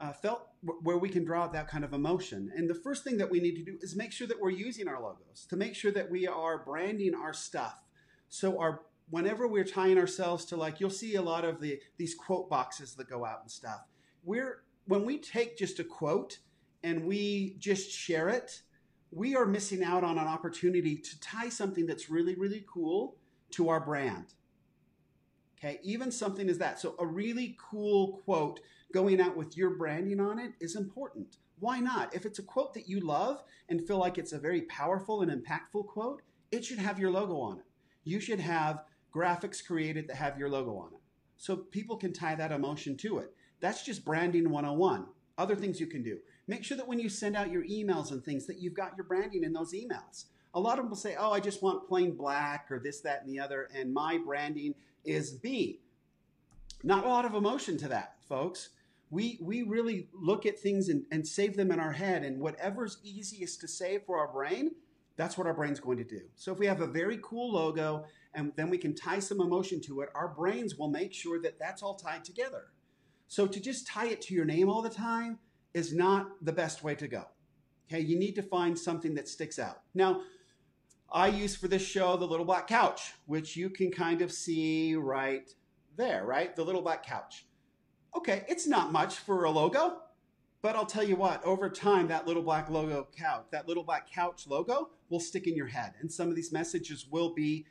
uh, 0.01 0.11
felt 0.11 0.47
where 0.81 0.97
we 0.97 1.09
can 1.09 1.23
draw 1.23 1.47
that 1.47 1.67
kind 1.67 1.83
of 1.83 1.93
emotion. 1.93 2.51
And 2.55 2.67
the 2.67 2.75
first 2.75 3.03
thing 3.03 3.17
that 3.17 3.29
we 3.29 3.39
need 3.39 3.55
to 3.55 3.63
do 3.63 3.77
is 3.81 3.95
make 3.95 4.11
sure 4.11 4.27
that 4.27 4.39
we're 4.39 4.49
using 4.49 4.87
our 4.87 4.99
logos, 5.01 5.45
to 5.49 5.55
make 5.55 5.75
sure 5.75 5.91
that 5.91 6.09
we 6.09 6.27
are 6.27 6.63
branding 6.63 7.13
our 7.13 7.33
stuff. 7.33 7.83
So 8.29 8.59
our 8.59 8.81
whenever 9.09 9.47
we're 9.47 9.65
tying 9.65 9.97
ourselves 9.97 10.45
to 10.45 10.55
like 10.55 10.79
you'll 10.79 10.89
see 10.89 11.15
a 11.15 11.21
lot 11.21 11.45
of 11.45 11.61
the 11.61 11.79
these 11.97 12.15
quote 12.15 12.49
boxes 12.49 12.95
that 12.95 13.09
go 13.09 13.25
out 13.25 13.41
and 13.41 13.51
stuff. 13.51 13.81
We're 14.23 14.63
when 14.85 15.05
we 15.05 15.19
take 15.19 15.57
just 15.57 15.79
a 15.79 15.83
quote 15.83 16.39
and 16.83 17.05
we 17.05 17.55
just 17.59 17.91
share 17.91 18.29
it, 18.29 18.61
we 19.11 19.35
are 19.35 19.45
missing 19.45 19.83
out 19.83 20.03
on 20.03 20.17
an 20.17 20.27
opportunity 20.27 20.95
to 20.95 21.19
tie 21.19 21.49
something 21.49 21.85
that's 21.85 22.09
really 22.09 22.35
really 22.35 22.65
cool 22.71 23.17
to 23.51 23.69
our 23.69 23.79
brand. 23.79 24.33
Okay, 25.63 25.79
even 25.83 26.11
something 26.11 26.49
as 26.49 26.57
that. 26.57 26.79
So 26.79 26.95
a 26.97 27.05
really 27.05 27.55
cool 27.59 28.21
quote 28.25 28.61
going 28.93 29.21
out 29.21 29.37
with 29.37 29.55
your 29.55 29.71
branding 29.71 30.19
on 30.19 30.39
it 30.39 30.53
is 30.59 30.75
important. 30.75 31.37
Why 31.59 31.79
not? 31.79 32.15
If 32.15 32.25
it's 32.25 32.39
a 32.39 32.43
quote 32.43 32.73
that 32.73 32.89
you 32.89 32.99
love 32.99 33.43
and 33.69 33.85
feel 33.85 33.99
like 33.99 34.17
it's 34.17 34.33
a 34.33 34.39
very 34.39 34.63
powerful 34.63 35.21
and 35.21 35.31
impactful 35.31 35.87
quote, 35.87 36.23
it 36.51 36.65
should 36.65 36.79
have 36.79 36.97
your 36.97 37.11
logo 37.11 37.39
on 37.39 37.59
it. 37.59 37.65
You 38.03 38.19
should 38.19 38.39
have 38.39 38.85
graphics 39.13 39.63
created 39.63 40.07
that 40.07 40.15
have 40.15 40.39
your 40.39 40.49
logo 40.49 40.75
on 40.77 40.93
it. 40.93 40.99
So 41.37 41.55
people 41.55 41.95
can 41.95 42.11
tie 42.11 42.35
that 42.35 42.51
emotion 42.51 42.97
to 42.97 43.19
it. 43.19 43.31
That's 43.59 43.85
just 43.85 44.03
branding 44.03 44.49
101. 44.49 45.05
Other 45.37 45.55
things 45.55 45.79
you 45.79 45.87
can 45.87 46.01
do. 46.01 46.17
Make 46.47 46.63
sure 46.63 46.77
that 46.77 46.87
when 46.87 46.99
you 46.99 47.07
send 47.07 47.35
out 47.35 47.51
your 47.51 47.63
emails 47.65 48.11
and 48.11 48.23
things 48.23 48.47
that 48.47 48.59
you've 48.59 48.73
got 48.73 48.97
your 48.97 49.05
branding 49.05 49.43
in 49.43 49.53
those 49.53 49.73
emails. 49.73 50.25
A 50.53 50.59
lot 50.59 50.79
of 50.79 50.85
them 50.85 50.89
will 50.89 50.97
say, 50.97 51.15
oh, 51.17 51.31
I 51.31 51.39
just 51.39 51.61
want 51.61 51.87
plain 51.87 52.17
black 52.17 52.67
or 52.69 52.79
this, 52.79 52.99
that, 53.01 53.23
and 53.23 53.31
the 53.31 53.39
other, 53.39 53.69
and 53.73 53.93
my 53.93 54.17
branding 54.17 54.73
is 55.05 55.41
me. 55.43 55.79
Not 56.83 57.05
a 57.05 57.09
lot 57.09 57.25
of 57.25 57.35
emotion 57.35 57.77
to 57.77 57.87
that, 57.89 58.15
folks. 58.27 58.69
We, 59.09 59.39
we 59.41 59.63
really 59.63 60.07
look 60.13 60.45
at 60.45 60.57
things 60.57 60.89
and, 60.89 61.03
and 61.11 61.27
save 61.27 61.57
them 61.57 61.71
in 61.71 61.79
our 61.79 61.91
head, 61.91 62.23
and 62.23 62.39
whatever's 62.39 62.97
easiest 63.03 63.59
to 63.61 63.67
save 63.67 64.03
for 64.03 64.17
our 64.17 64.31
brain, 64.31 64.71
that's 65.17 65.37
what 65.37 65.45
our 65.45 65.53
brain's 65.53 65.79
going 65.79 65.97
to 65.97 66.03
do. 66.03 66.21
So 66.35 66.51
if 66.51 66.59
we 66.59 66.65
have 66.65 66.81
a 66.81 66.87
very 66.87 67.19
cool 67.21 67.51
logo 67.51 68.05
and 68.33 68.53
then 68.55 68.69
we 68.69 68.77
can 68.77 68.95
tie 68.95 69.19
some 69.19 69.41
emotion 69.41 69.81
to 69.81 70.01
it, 70.01 70.09
our 70.15 70.29
brains 70.29 70.77
will 70.77 70.89
make 70.89 71.13
sure 71.13 71.41
that 71.41 71.59
that's 71.59 71.83
all 71.83 71.95
tied 71.95 72.23
together. 72.23 72.67
So 73.27 73.45
to 73.45 73.59
just 73.59 73.85
tie 73.85 74.07
it 74.07 74.21
to 74.23 74.33
your 74.33 74.45
name 74.45 74.69
all 74.69 74.81
the 74.81 74.89
time 74.89 75.37
is 75.73 75.93
not 75.93 76.29
the 76.41 76.53
best 76.53 76.83
way 76.83 76.95
to 76.95 77.07
go. 77.07 77.25
Okay, 77.91 78.01
you 78.01 78.17
need 78.17 78.35
to 78.35 78.41
find 78.41 78.79
something 78.79 79.13
that 79.15 79.27
sticks 79.27 79.59
out. 79.59 79.81
Now, 79.93 80.21
I 81.11 81.27
use 81.27 81.55
for 81.55 81.67
this 81.67 81.81
show 81.81 82.15
the 82.15 82.25
little 82.25 82.45
black 82.45 82.67
couch, 82.67 83.13
which 83.25 83.57
you 83.57 83.69
can 83.69 83.91
kind 83.91 84.21
of 84.21 84.31
see 84.31 84.95
right 84.95 85.49
there, 85.97 86.25
right? 86.25 86.55
The 86.55 86.63
little 86.63 86.81
black 86.81 87.05
couch. 87.05 87.45
Okay, 88.15 88.45
it's 88.47 88.67
not 88.67 88.91
much 88.91 89.15
for 89.15 89.43
a 89.43 89.51
logo, 89.51 89.97
but 90.61 90.75
I'll 90.75 90.85
tell 90.85 91.03
you 91.03 91.15
what, 91.15 91.43
over 91.43 91.69
time, 91.69 92.07
that 92.07 92.27
little 92.27 92.43
black 92.43 92.69
logo 92.69 93.07
couch, 93.17 93.45
that 93.51 93.67
little 93.67 93.83
black 93.83 94.09
couch 94.09 94.47
logo 94.47 94.89
will 95.09 95.19
stick 95.19 95.47
in 95.47 95.55
your 95.55 95.67
head. 95.67 95.93
And 95.99 96.11
some 96.11 96.29
of 96.29 96.35
these 96.35 96.51
messages 96.51 97.07
will 97.09 97.33
be 97.33 97.65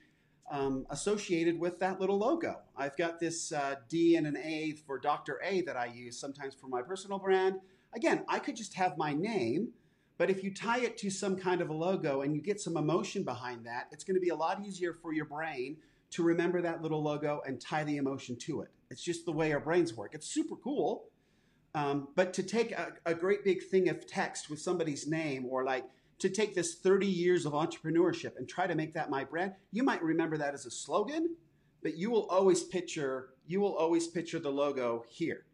um, 0.51 0.87
associated 0.91 1.59
with 1.59 1.79
that 1.79 2.01
little 2.01 2.19
logo. 2.19 2.59
I've 2.77 2.97
got 2.97 3.21
this 3.21 3.53
uh, 3.53 3.77
D 3.89 4.17
and 4.17 4.27
an 4.27 4.37
A 4.37 4.73
for 4.87 4.99
Dr. 4.99 5.41
A 5.45 5.63
that 5.63 5.77
I 5.77 5.87
use 5.87 6.19
sometimes 6.19 6.55
for 6.55 6.67
my 6.67 6.83
personal 6.83 7.19
brand. 7.19 7.57
Again, 7.95 8.25
I 8.29 8.39
could 8.39 8.57
just 8.57 8.75
have 8.75 8.99
my 8.99 9.15
name, 9.15 9.71
but 10.21 10.29
if 10.29 10.45
you 10.45 10.53
tie 10.53 10.81
it 10.81 10.99
to 10.99 11.09
some 11.09 11.35
kind 11.35 11.63
of 11.63 11.71
a 11.71 11.73
logo 11.73 12.21
and 12.21 12.37
you 12.37 12.43
get 12.43 12.61
some 12.61 12.77
emotion 12.77 13.23
behind 13.23 13.65
that, 13.65 13.87
it's 13.91 14.05
going 14.05 14.17
to 14.17 14.21
be 14.21 14.29
a 14.29 14.35
lot 14.35 14.63
easier 14.63 14.93
for 14.93 15.15
your 15.15 15.25
brain 15.25 15.79
to 16.11 16.23
remember 16.23 16.61
that 16.61 16.83
little 16.83 17.03
logo 17.03 17.41
and 17.47 17.59
tie 17.59 17.85
the 17.85 17.97
emotion 17.97 18.37
to 18.37 18.61
it. 18.61 18.69
It's 18.91 19.03
just 19.03 19.25
the 19.25 19.33
way 19.33 19.51
our 19.55 19.61
brains 19.61 19.95
work. 19.95 20.11
It's 20.13 20.27
super 20.27 20.57
cool. 20.57 21.07
Um, 21.75 22.09
but 22.17 22.35
to 22.35 22.43
take 22.43 22.73
a, 22.73 22.93
a 23.07 23.15
great 23.15 23.45
big 23.45 23.63
thing 23.63 23.89
of 23.89 24.07
text 24.07 24.51
with 24.51 24.61
somebody's 24.61 25.09
name 25.09 25.47
or 25.47 25.65
like 25.65 25.87
to 26.19 26.29
take 26.29 26.55
this 26.55 26.75
30 26.75 27.07
years 27.07 27.47
of 27.47 27.55
entrepreneurship 27.55 28.37
and 28.37 28.47
try 28.47 28.67
to 28.67 28.75
make 28.75 28.93
that 28.93 29.09
my 29.09 29.25
brand, 29.25 29.55
you 29.73 29.83
might 29.83 30.03
remember 30.03 30.37
that 30.37 30.53
as 30.53 30.67
a 30.67 30.71
slogan, 30.71 31.35
but 31.83 31.97
you 31.97 32.11
will 32.11 32.27
always 32.27 32.63
picture 32.63 33.31
you 33.47 33.59
will 33.59 33.75
always 33.75 34.07
picture 34.07 34.39
the 34.39 34.53
logo 34.53 35.03
here, 35.09 35.47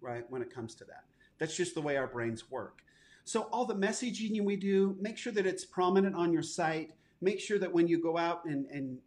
right? 0.00 0.24
When 0.30 0.42
it 0.42 0.52
comes 0.52 0.74
to 0.74 0.84
that. 0.86 1.04
That's 1.38 1.56
just 1.56 1.76
the 1.76 1.80
way 1.80 1.96
our 1.96 2.08
brains 2.08 2.50
work. 2.50 2.83
So 3.24 3.42
all 3.52 3.64
the 3.64 3.74
messaging 3.74 4.42
we 4.44 4.56
do, 4.56 4.96
make 5.00 5.16
sure 5.16 5.32
that 5.32 5.46
it's 5.46 5.64
prominent 5.64 6.14
on 6.14 6.32
your 6.32 6.42
site. 6.42 6.92
Make 7.20 7.40
sure 7.40 7.58
that 7.58 7.72
when 7.72 7.88
you 7.88 8.00
go 8.00 8.18
out 8.18 8.44
and, 8.44 8.66
and 8.66 8.98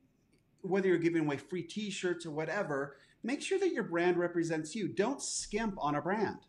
whether 0.61 0.87
you're 0.87 0.97
giving 0.97 1.25
away 1.25 1.37
free 1.37 1.63
t-shirts 1.63 2.25
or 2.25 2.31
whatever, 2.31 2.97
make 3.23 3.41
sure 3.41 3.59
that 3.59 3.73
your 3.73 3.83
brand 3.83 4.17
represents 4.17 4.75
you. 4.75 4.87
Don't 4.87 5.21
skimp 5.21 5.75
on 5.77 5.95
a 5.95 6.01
brand. 6.01 6.39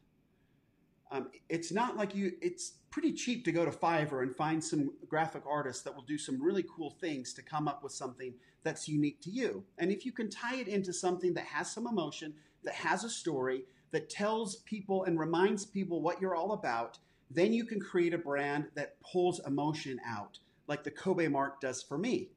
Um, 1.11 1.31
it's 1.49 1.73
not 1.73 1.97
like 1.97 2.15
you, 2.15 2.33
it's 2.41 2.75
pretty 2.91 3.13
cheap 3.13 3.45
to 3.45 3.53
go 3.53 3.65
to 3.65 3.71
Fiverr 3.71 4.23
and 4.23 4.35
find 4.35 4.63
some 4.63 4.93
graphic 5.09 5.43
artists 5.49 5.83
that 5.83 5.95
will 5.95 6.03
do 6.03 6.19
some 6.19 6.43
really 6.43 6.65
cool 6.75 6.97
things 7.01 7.33
to 7.35 7.43
come 7.43 7.69
up 7.69 7.83
with 7.83 7.93
something 7.93 8.35
that's 8.63 8.89
unique 8.89 9.21
to 9.23 9.31
you. 9.31 9.65
And 9.79 9.91
if 9.91 10.05
you 10.05 10.13
can 10.13 10.29
tie 10.29 10.57
it 10.57 10.69
into 10.69 10.93
something 10.93 11.33
that 11.35 11.45
has 11.45 11.71
some 11.71 11.87
emotion, 11.87 12.35
that 12.65 12.75
has 12.75 13.05
a 13.05 13.11
story, 13.11 13.65
that 13.91 14.11
tells 14.11 14.57
people 14.57 15.05
and 15.05 15.19
reminds 15.19 15.65
people 15.65 16.03
what 16.03 16.21
you're 16.21 16.35
all 16.35 16.53
about, 16.53 16.99
then 17.31 17.53
you 17.53 17.65
can 17.65 17.81
create 17.81 18.15
a 18.15 18.19
brand 18.19 18.67
that 18.75 19.01
pulls 19.01 19.41
emotion 19.47 20.01
out, 20.07 20.39
like 20.67 20.85
the 20.85 20.91
Kobe 20.91 21.29
mark 21.29 21.61
does 21.61 21.83
for 21.83 21.99
me, 21.99 22.31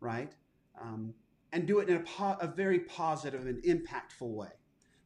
right? 0.00 0.32
Um, 0.80 1.14
and 1.52 1.66
do 1.66 1.78
it 1.78 1.88
in 1.88 1.96
a, 1.96 2.00
po- 2.00 2.38
a 2.40 2.46
very 2.46 2.80
positive 2.80 3.46
and 3.46 3.62
impactful 3.62 4.28
way. 4.28 4.48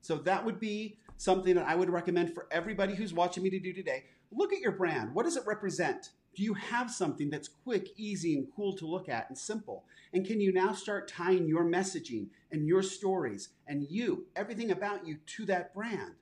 So 0.01 0.17
that 0.19 0.45
would 0.45 0.61
be 0.61 0.99
something 1.17 1.55
that 1.57 1.67
I 1.67 1.75
would 1.75 1.91
recommend 1.91 2.35
for 2.35 2.47
everybody 2.51 2.95
who's 2.95 3.13
watching 3.13 3.43
me 3.43 3.51
to 3.51 3.59
do 3.59 3.73
today. 3.73 4.05
Look 4.31 4.53
at 4.53 4.61
your 4.61 4.73
brand. 4.73 5.15
What 5.15 5.25
does 5.25 5.37
it 5.37 5.47
represent? 5.47 6.11
Do 6.35 6.43
you 6.43 6.55
have 6.55 6.91
something 6.91 7.31
that's 7.31 7.49
quick, 7.49 7.89
easy, 7.97 8.37
and 8.37 8.47
cool 8.55 8.77
to 8.77 8.87
look 8.87 9.09
at 9.09 9.29
and 9.29 9.37
simple? 9.37 9.85
And 10.13 10.25
can 10.25 10.41
you 10.41 10.53
now 10.53 10.73
start 10.73 11.09
tying 11.09 11.49
your 11.49 11.65
messaging 11.65 12.29
and 12.53 12.67
your 12.67 12.83
stories 12.83 13.49
and 13.67 13.87
you, 13.91 14.27
everything 14.37 14.71
about 14.71 15.07
you, 15.07 15.19
to 15.37 15.47
that 15.47 15.75
brand? 15.75 16.15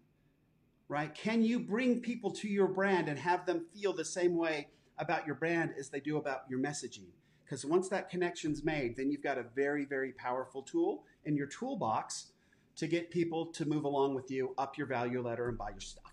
Right? 0.88 1.12
Can 1.14 1.42
you 1.42 1.58
bring 1.58 2.00
people 2.00 2.30
to 2.32 2.48
your 2.48 2.68
brand 2.68 3.08
and 3.08 3.18
have 3.18 3.44
them 3.44 3.66
feel 3.74 3.92
the 3.92 4.04
same 4.04 4.36
way 4.36 4.68
about 4.98 5.26
your 5.26 5.34
brand 5.34 5.74
as 5.78 5.88
they 5.88 6.00
do 6.00 6.16
about 6.16 6.44
your 6.48 6.60
messaging? 6.60 7.08
Because 7.44 7.64
once 7.64 7.88
that 7.88 8.08
connection's 8.08 8.64
made, 8.64 8.96
then 8.96 9.10
you've 9.10 9.22
got 9.22 9.38
a 9.38 9.44
very, 9.54 9.84
very 9.84 10.12
powerful 10.12 10.62
tool 10.62 11.04
in 11.24 11.36
your 11.36 11.46
toolbox 11.46 12.32
to 12.76 12.86
get 12.86 13.10
people 13.10 13.46
to 13.46 13.64
move 13.64 13.84
along 13.84 14.14
with 14.14 14.30
you, 14.30 14.54
up 14.58 14.76
your 14.76 14.86
value 14.86 15.22
ladder, 15.22 15.48
and 15.48 15.56
buy 15.56 15.70
your 15.70 15.80
stuff. 15.80 16.12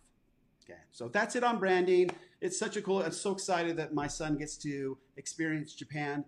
Okay, 0.64 0.80
so 0.92 1.10
that's 1.10 1.36
it 1.36 1.44
on 1.44 1.60
branding. 1.60 2.10
It's 2.40 2.58
such 2.58 2.78
a 2.78 2.82
cool. 2.82 3.04
I'm 3.04 3.12
so 3.12 3.32
excited 3.32 3.78
that 3.78 3.94
my 3.94 4.08
son 4.08 4.38
gets 4.38 4.56
to 4.58 4.98
experience 5.18 5.74
Japan. 5.74 6.24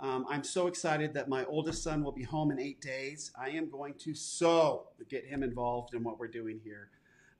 Um, 0.00 0.26
I'm 0.28 0.42
so 0.42 0.66
excited 0.66 1.14
that 1.14 1.28
my 1.28 1.44
oldest 1.44 1.82
son 1.82 2.02
will 2.02 2.12
be 2.12 2.24
home 2.24 2.50
in 2.50 2.58
eight 2.58 2.80
days. 2.80 3.30
I 3.40 3.50
am 3.50 3.70
going 3.70 3.94
to 4.00 4.14
so 4.14 4.88
get 5.08 5.24
him 5.24 5.42
involved 5.42 5.94
in 5.94 6.02
what 6.02 6.18
we're 6.18 6.28
doing 6.28 6.60
here, 6.64 6.90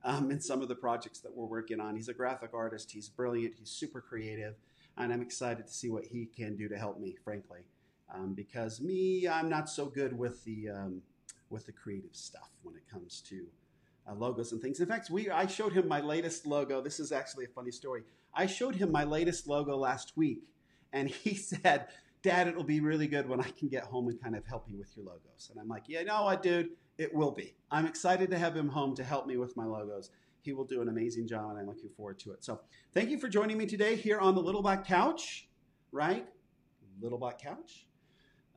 um, 0.07 0.31
in 0.31 0.39
some 0.39 0.61
of 0.61 0.69
the 0.69 0.75
projects 0.75 1.19
that 1.19 1.35
we're 1.35 1.45
working 1.45 1.79
on. 1.81 1.95
He's 1.95 2.07
a 2.07 2.13
graphic 2.13 2.51
artist. 2.53 2.89
He's 2.91 3.09
brilliant. 3.09 3.55
He's 3.59 3.69
super 3.69 4.01
creative, 4.01 4.55
and 4.97 5.11
I'm 5.11 5.21
excited 5.21 5.67
to 5.67 5.73
see 5.73 5.89
what 5.89 6.05
he 6.05 6.25
can 6.25 6.55
do 6.55 6.69
to 6.69 6.77
help 6.77 6.99
me. 6.99 7.15
Frankly, 7.23 7.59
um, 8.15 8.33
because 8.33 8.79
me, 8.79 9.27
I'm 9.27 9.49
not 9.49 9.69
so 9.69 9.85
good 9.85 10.17
with 10.17 10.43
the 10.45 10.69
um, 10.69 11.01
with 11.49 11.65
the 11.65 11.73
creative 11.73 12.15
stuff 12.15 12.49
when 12.63 12.75
it 12.75 12.89
comes 12.89 13.21
to 13.29 13.45
uh, 14.09 14.15
logos 14.15 14.53
and 14.53 14.61
things. 14.61 14.79
In 14.79 14.87
fact, 14.87 15.09
we 15.09 15.29
I 15.29 15.45
showed 15.45 15.73
him 15.73 15.89
my 15.89 15.99
latest 15.99 16.47
logo. 16.47 16.81
This 16.81 17.01
is 17.01 17.11
actually 17.11 17.45
a 17.45 17.49
funny 17.49 17.71
story. 17.71 18.03
I 18.33 18.45
showed 18.45 18.75
him 18.75 18.91
my 18.91 19.03
latest 19.03 19.45
logo 19.45 19.75
last 19.75 20.13
week, 20.15 20.43
and 20.93 21.09
he 21.09 21.35
said, 21.35 21.87
"Dad, 22.21 22.47
it'll 22.47 22.63
be 22.63 22.79
really 22.79 23.07
good 23.07 23.27
when 23.27 23.39
I 23.39 23.49
can 23.49 23.67
get 23.67 23.83
home 23.83 24.07
and 24.07 24.21
kind 24.21 24.35
of 24.35 24.45
help 24.45 24.67
you 24.69 24.77
with 24.77 24.95
your 24.95 25.05
logos." 25.05 25.49
And 25.51 25.59
I'm 25.59 25.67
like, 25.67 25.83
"Yeah, 25.87 25.99
you 25.99 26.05
know 26.05 26.23
what, 26.23 26.41
dude? 26.41 26.71
It 26.97 27.13
will 27.13 27.31
be. 27.31 27.55
I'm 27.71 27.85
excited 27.85 28.29
to 28.31 28.37
have 28.37 28.55
him 28.55 28.69
home 28.69 28.95
to 28.95 29.03
help 29.03 29.27
me 29.27 29.37
with 29.37 29.55
my 29.55 29.65
logos." 29.65 30.09
He 30.41 30.53
will 30.53 30.65
do 30.65 30.81
an 30.81 30.87
amazing 30.87 31.27
job, 31.27 31.49
and 31.49 31.59
I'm 31.59 31.67
looking 31.67 31.89
forward 31.89 32.19
to 32.19 32.31
it. 32.31 32.43
So, 32.43 32.61
thank 32.93 33.09
you 33.09 33.19
for 33.19 33.27
joining 33.27 33.57
me 33.57 33.65
today 33.65 33.95
here 33.95 34.19
on 34.19 34.35
the 34.35 34.41
Little 34.41 34.61
Black 34.61 34.85
Couch, 34.85 35.47
right? 35.91 36.27
Little 37.01 37.17
Black 37.17 37.39
Couch 37.39 37.87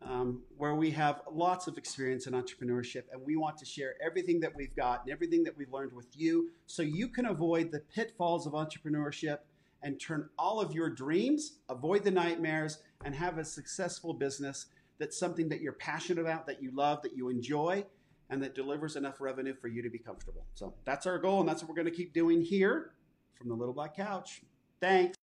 um, 0.03 0.43
where 0.57 0.75
we 0.75 0.91
have 0.93 1.23
lots 1.31 1.67
of 1.67 1.77
experience 1.77 2.27
in 2.27 2.33
entrepreneurship 2.33 3.05
and 3.13 3.21
we 3.25 3.37
want 3.37 3.59
to 3.59 3.65
share 3.65 3.95
everything 4.05 4.41
that 4.41 4.55
we've 4.55 4.75
got 4.75 5.03
and 5.03 5.13
everything 5.13 5.45
that 5.45 5.57
we've 5.57 5.73
learned 5.73 5.93
with 5.93 6.09
you 6.15 6.51
so 6.67 6.83
you 6.83 7.09
can 7.09 7.27
avoid 7.27 7.71
the 7.71 7.81
pitfalls 7.95 8.47
of 8.47 8.55
entrepreneurship 8.55 9.39
and 9.83 10.01
turn 10.01 10.29
all 10.39 10.61
of 10.61 10.73
your 10.73 10.91
dreams, 10.91 11.59
avoid 11.69 12.05
the 12.05 12.11
nightmares, 12.11 12.79
and 13.05 13.15
have 13.15 13.39
a 13.39 13.45
successful 13.45 14.13
business 14.13 14.67
that's 14.99 15.19
something 15.19 15.49
that 15.49 15.61
you're 15.61 15.73
passionate 15.73 16.21
about, 16.21 16.47
that 16.47 16.63
you 16.63 16.71
love, 16.75 17.03
that 17.03 17.17
you 17.17 17.31
enjoy, 17.31 17.85
and 18.29 18.43
that 18.43 18.55
delivers 18.55 18.97
enough 18.97 19.21
revenue 19.21 19.55
for 19.55 19.69
you 19.69 19.83
to 19.83 19.91
be 19.91 19.99
comfortable. 19.99 20.45
So 20.55 20.75
that's 20.85 21.07
our 21.07 21.19
goal, 21.19 21.41
and 21.41 21.49
that's 21.49 21.63
what 21.63 21.69
we're 21.69 21.83
going 21.83 21.87
to 21.87 21.97
keep 21.97 22.13
doing 22.13 22.43
here 22.43 22.93
from 23.35 23.49
the 23.49 23.55
Little 23.55 23.75
Black 23.75 23.97
Couch. 23.97 24.43
Thanks. 24.81 25.20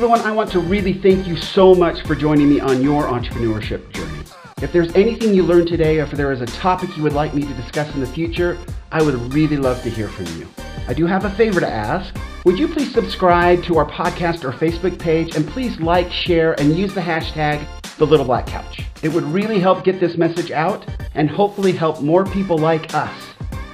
Everyone, 0.00 0.20
I 0.22 0.32
want 0.32 0.50
to 0.52 0.60
really 0.60 0.94
thank 0.94 1.26
you 1.26 1.36
so 1.36 1.74
much 1.74 2.06
for 2.06 2.14
joining 2.14 2.48
me 2.48 2.58
on 2.58 2.82
your 2.82 3.02
entrepreneurship 3.02 3.92
journey. 3.92 4.24
If 4.62 4.72
there's 4.72 4.90
anything 4.94 5.34
you 5.34 5.42
learned 5.42 5.68
today, 5.68 6.00
or 6.00 6.04
if 6.04 6.12
there 6.12 6.32
is 6.32 6.40
a 6.40 6.46
topic 6.46 6.96
you 6.96 7.02
would 7.02 7.12
like 7.12 7.34
me 7.34 7.42
to 7.42 7.52
discuss 7.52 7.92
in 7.92 8.00
the 8.00 8.06
future, 8.06 8.56
I 8.92 9.02
would 9.02 9.14
really 9.34 9.58
love 9.58 9.82
to 9.82 9.90
hear 9.90 10.08
from 10.08 10.24
you. 10.38 10.48
I 10.88 10.94
do 10.94 11.04
have 11.04 11.26
a 11.26 11.30
favor 11.32 11.60
to 11.60 11.68
ask. 11.68 12.16
Would 12.46 12.58
you 12.58 12.66
please 12.66 12.94
subscribe 12.94 13.62
to 13.64 13.76
our 13.76 13.84
podcast 13.84 14.42
or 14.42 14.52
Facebook 14.52 14.98
page 14.98 15.36
and 15.36 15.46
please 15.46 15.78
like, 15.80 16.10
share, 16.10 16.58
and 16.58 16.74
use 16.74 16.94
the 16.94 17.02
hashtag 17.02 17.62
the 17.98 18.06
Little 18.06 18.24
Black 18.24 18.46
Couch. 18.46 18.86
It 19.02 19.10
would 19.10 19.24
really 19.24 19.58
help 19.58 19.84
get 19.84 20.00
this 20.00 20.16
message 20.16 20.50
out 20.50 20.82
and 21.14 21.28
hopefully 21.28 21.72
help 21.72 22.00
more 22.00 22.24
people 22.24 22.56
like 22.56 22.94
us. 22.94 23.12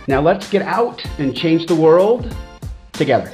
Now 0.09 0.21
let's 0.21 0.51
get 0.51 0.63
out 0.63 1.07
and 1.21 1.37
change 1.37 1.67
the 1.67 1.77
world 1.77 2.35
together. 2.95 3.33